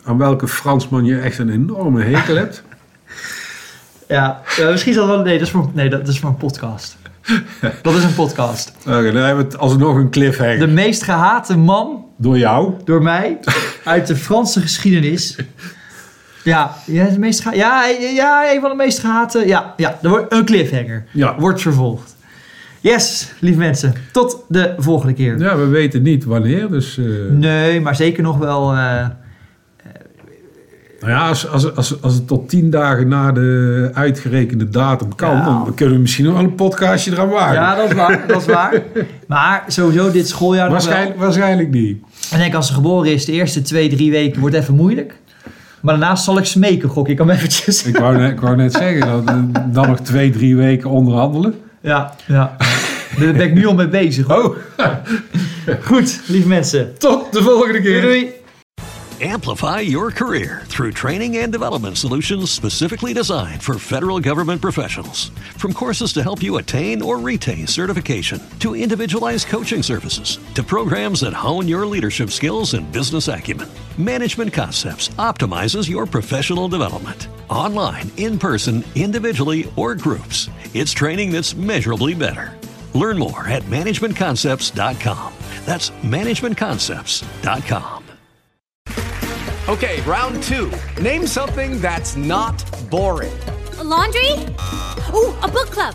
aan 0.05 0.19
welke 0.19 0.49
Fransman 0.49 1.05
je 1.05 1.19
echt 1.19 1.39
een 1.39 1.51
enorme 1.51 2.03
hekel 2.03 2.37
hebt? 2.37 2.63
Ja, 4.09 4.43
eh, 4.59 4.71
misschien 4.71 4.93
is 4.93 4.99
dat 4.99 5.07
wel, 5.07 5.23
nee, 5.23 5.39
dat 5.39 5.47
is 5.47 5.53
voor, 5.53 5.71
nee, 5.73 5.89
dat 5.89 6.09
is 6.09 6.19
voor 6.19 6.29
een 6.29 6.37
podcast. 6.37 6.97
Dat 7.83 7.95
is 7.95 8.05
een 8.05 8.15
podcast. 8.15 8.73
Oké, 8.81 9.13
dan 9.13 9.23
hebben 9.23 9.37
we 9.37 9.51
het 9.51 9.59
alsnog 9.59 9.97
een 9.97 10.11
cliffhanger. 10.11 10.59
De 10.59 10.67
meest 10.67 11.03
gehate 11.03 11.57
man 11.57 12.05
Door 12.17 12.39
jou. 12.39 12.73
door 12.85 13.03
mij 13.03 13.39
uit 13.85 14.07
de 14.07 14.17
Franse 14.17 14.61
geschiedenis. 14.61 15.37
Ja, 16.45 16.75
ja, 16.87 17.05
de 17.07 17.19
meest 17.19 17.43
ja, 17.55 17.87
ja, 18.15 18.53
een 18.55 18.61
van 18.61 18.71
de 18.71 18.77
meest 18.77 18.99
gehate. 18.99 19.47
Ja, 19.47 19.75
ja, 19.77 19.99
er 20.03 20.09
wordt 20.09 20.33
een 20.33 20.45
cliffhanger. 20.45 21.05
Ja. 21.13 21.39
Wordt 21.39 21.61
vervolgd. 21.61 22.17
Yes, 22.83 23.33
lieve 23.41 23.59
mensen. 23.59 23.95
Tot 24.13 24.45
de 24.49 24.75
volgende 24.79 25.13
keer. 25.15 25.39
Ja, 25.39 25.57
we 25.57 25.67
weten 25.67 26.03
niet 26.03 26.25
wanneer, 26.25 26.71
dus... 26.71 26.99
eh, 26.99 27.05
Nee, 27.31 27.81
maar 27.81 27.97
zeker 27.97 28.23
nog 28.23 28.39
wel. 28.39 28.73
eh, 28.73 29.07
Nou 31.01 31.13
ja, 31.13 31.29
als, 31.29 31.49
als, 31.49 31.77
als, 31.77 32.03
als 32.03 32.15
het 32.15 32.27
tot 32.27 32.49
tien 32.49 32.71
dagen 32.71 33.09
na 33.09 33.33
de 33.33 33.91
uitgerekende 33.95 34.69
datum 34.69 35.15
kan, 35.15 35.37
Ja. 35.37 35.45
dan 35.45 35.75
kunnen 35.75 35.95
we 35.95 36.01
misschien 36.01 36.25
nog 36.25 36.35
wel 36.35 36.43
een 36.43 36.55
podcastje 36.55 37.11
eraan 37.11 37.29
maken. 37.29 37.55
Ja, 37.55 37.75
dat 37.77 37.89
is 37.91 37.95
waar. 37.97 38.25
Dat 38.27 38.41
is 38.41 38.47
waar. 38.47 38.83
Maar 39.27 39.65
sowieso 39.67 40.11
dit 40.11 40.29
schooljaar 40.29 40.63
wel. 40.65 40.73
waarschijnlijk, 40.73 41.19
waarschijnlijk 41.19 41.71
niet. 41.71 41.97
Ik 42.33 42.37
denk 42.39 42.55
als 42.55 42.67
ze 42.67 42.73
geboren 42.75 43.13
is, 43.13 43.25
de 43.25 43.33
eerste 43.33 43.63
twee, 43.63 43.89
drie 43.89 44.11
weken 44.11 44.41
wordt 44.41 44.55
even 44.57 44.75
moeilijk. 44.75 45.15
Maar 45.81 45.99
daarnaast 45.99 46.25
zal 46.25 46.39
ik 46.39 46.45
smeken, 46.45 46.89
gok 46.89 47.09
ik 47.09 47.19
hem 47.19 47.31
eventjes. 47.31 47.85
Ik 47.85 47.97
wou 47.97 48.17
net, 48.17 48.31
ik 48.31 48.41
wou 48.41 48.57
net 48.57 48.73
zeggen, 48.73 49.01
dat, 49.01 49.25
eh, 49.35 49.63
dan 49.73 49.87
nog 49.89 50.01
twee, 50.01 50.31
drie 50.31 50.57
weken 50.57 50.91
onderhandelen. 50.91 51.55
Ja, 51.83 52.15
ja. 52.27 52.57
Daar 53.19 53.33
ben 53.33 53.41
ik 53.41 53.55
nu 53.55 53.67
al 53.67 53.75
mee 53.75 53.89
bezig. 53.89 54.27
hoor. 54.27 54.57
Oh, 54.77 54.95
Goed, 55.89 56.21
lieve 56.27 56.49
mensen. 56.49 56.99
tot 56.99 57.33
de 57.33 57.43
volgende 57.43 57.81
Doei 57.81 57.93
keer. 57.93 58.03
doei. 58.03 58.41
Amplify 59.33 59.79
your 59.81 60.11
career 60.11 60.63
through 60.67 60.93
training 60.95 61.37
and 61.37 61.53
development 61.53 61.97
solutions 61.97 62.51
specifically 62.55 63.13
designed 63.15 63.63
for 63.63 63.79
federal 63.79 64.19
government 64.21 64.61
professionals. 64.61 65.31
From 65.57 65.73
courses 65.73 66.13
to 66.13 66.21
help 66.23 66.43
you 66.43 66.57
attain 66.59 67.03
or 67.03 67.19
retain 67.27 67.67
certification, 67.69 68.41
to 68.59 68.75
individualized 68.75 69.47
coaching 69.49 69.83
services, 69.83 70.39
to 70.55 70.63
programs 70.65 71.21
that 71.21 71.33
hone 71.35 71.69
your 71.69 71.87
leadership 71.87 72.31
skills 72.31 72.75
and 72.75 72.91
business 72.91 73.29
acumen, 73.29 73.69
Management 73.97 74.53
Concepts 74.53 75.09
optimizes 75.19 75.89
your 75.89 76.07
professional 76.07 76.69
development. 76.69 77.29
Online, 77.53 78.11
in 78.17 78.39
person, 78.39 78.83
individually, 78.95 79.71
or 79.77 79.95
groups, 79.95 80.49
it's 80.73 80.91
training 80.91 81.31
that's 81.31 81.55
measurably 81.55 82.15
better. 82.15 82.59
Learn 82.95 83.19
more 83.19 83.47
at 83.47 83.63
managementconcepts.com. 83.65 85.35
That's 85.67 85.91
managementconcepts.com. 85.91 88.05
Okay, 89.69 90.01
round 90.03 90.43
two. 90.43 90.73
Name 91.01 91.27
something 91.27 91.81
that's 91.81 92.17
not 92.17 92.59
boring. 92.91 93.39
A 93.79 93.85
laundry? 93.85 94.33
Ooh, 95.13 95.37
a 95.41 95.49
book 95.49 95.69
club. 95.69 95.95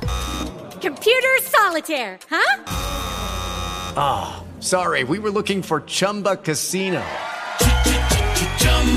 Computer 0.79 1.37
solitaire, 1.41 2.19
huh? 2.29 2.63
Ah, 3.97 4.43
sorry, 4.59 5.03
we 5.05 5.17
were 5.17 5.31
looking 5.31 5.63
for 5.63 5.81
Chumba 5.81 6.37
Casino. 6.37 7.03